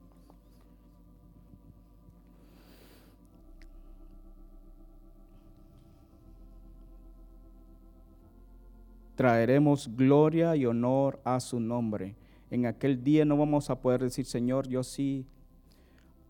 Traeremos 9.15 9.91
gloria 9.95 10.57
y 10.57 10.67
honor 10.67 11.21
a 11.25 11.41
su 11.41 11.61
nombre. 11.61 12.15
En 12.51 12.67
aquel 12.67 13.03
día 13.03 13.25
no 13.25 13.37
vamos 13.37 13.71
a 13.71 13.81
poder 13.81 14.03
decir, 14.03 14.27
Señor, 14.27 14.69
yo 14.69 14.83
sí, 14.83 15.27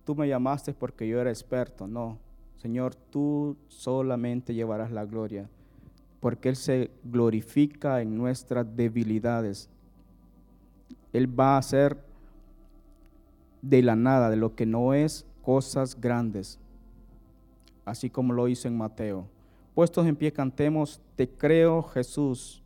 tú 0.05 0.15
me 0.15 0.27
llamaste 0.27 0.73
porque 0.73 1.07
yo 1.07 1.19
era 1.19 1.29
experto. 1.29 1.87
No, 1.87 2.17
Señor, 2.57 2.95
tú 2.95 3.57
solamente 3.67 4.53
llevarás 4.53 4.89
la 4.89 5.03
gloria, 5.03 5.49
porque 6.21 6.47
Él 6.47 6.55
se 6.55 6.91
glorifica 7.03 8.01
en 8.01 8.17
nuestras 8.17 8.65
debilidades. 8.73 9.69
Él 11.11 11.27
va 11.37 11.55
a 11.55 11.57
hacer 11.57 11.97
de 13.61 13.81
la 13.81 13.97
nada, 13.97 14.29
de 14.29 14.37
lo 14.37 14.55
que 14.55 14.65
no 14.65 14.93
es, 14.93 15.25
cosas 15.41 15.99
grandes, 15.99 16.57
así 17.83 18.09
como 18.09 18.31
lo 18.31 18.47
hizo 18.47 18.69
en 18.69 18.77
Mateo. 18.77 19.27
Puestos 19.75 20.07
en 20.07 20.15
pie, 20.15 20.31
cantemos, 20.31 21.01
te 21.17 21.27
creo 21.27 21.83
Jesús, 21.83 22.62